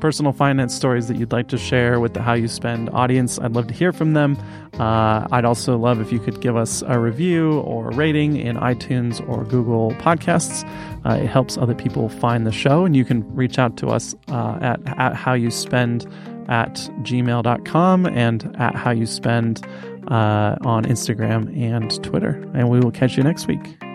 personal 0.00 0.32
finance 0.32 0.74
stories 0.74 1.08
that 1.08 1.16
you'd 1.16 1.32
like 1.32 1.48
to 1.48 1.58
share 1.58 2.00
with 2.00 2.14
the 2.14 2.22
How 2.22 2.32
You 2.32 2.48
Spend 2.48 2.90
audience, 2.90 3.38
I'd 3.38 3.52
love 3.52 3.68
to 3.68 3.74
hear 3.74 3.92
from 3.92 4.14
them. 4.14 4.36
Uh, 4.78 5.26
I'd 5.30 5.44
also 5.44 5.76
love 5.76 6.00
if 6.00 6.12
you 6.12 6.18
could 6.18 6.40
give 6.40 6.56
us 6.56 6.82
a 6.86 6.98
review 6.98 7.60
or 7.60 7.90
a 7.90 7.94
rating 7.94 8.36
in 8.36 8.56
iTunes 8.56 9.26
or 9.28 9.44
Google 9.44 9.92
Podcasts. 9.92 10.66
Uh, 11.04 11.22
it 11.22 11.26
helps 11.26 11.58
other 11.58 11.74
people 11.74 12.08
find 12.08 12.46
the 12.46 12.52
show, 12.52 12.84
and 12.84 12.96
you 12.96 13.04
can 13.04 13.22
reach 13.34 13.58
out 13.58 13.76
to 13.78 13.88
us 13.88 14.14
uh, 14.28 14.58
at, 14.60 14.80
at 14.98 15.14
How 15.14 15.34
You 15.34 15.50
Spend 15.50 16.06
at 16.48 16.74
gmail.com 17.02 18.06
and 18.06 18.56
at 18.58 18.74
How 18.74 18.90
You 18.90 19.06
Spend 19.06 19.64
uh, 20.08 20.56
on 20.62 20.84
Instagram 20.84 21.56
and 21.56 22.02
Twitter. 22.02 22.42
And 22.54 22.68
we 22.68 22.80
will 22.80 22.90
catch 22.90 23.16
you 23.16 23.22
next 23.22 23.46
week. 23.46 23.89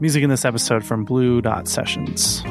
Music 0.00 0.22
in 0.22 0.30
this 0.30 0.46
episode 0.46 0.82
from 0.82 1.04
Blue 1.04 1.42
Dot 1.42 1.68
Sessions. 1.68 2.42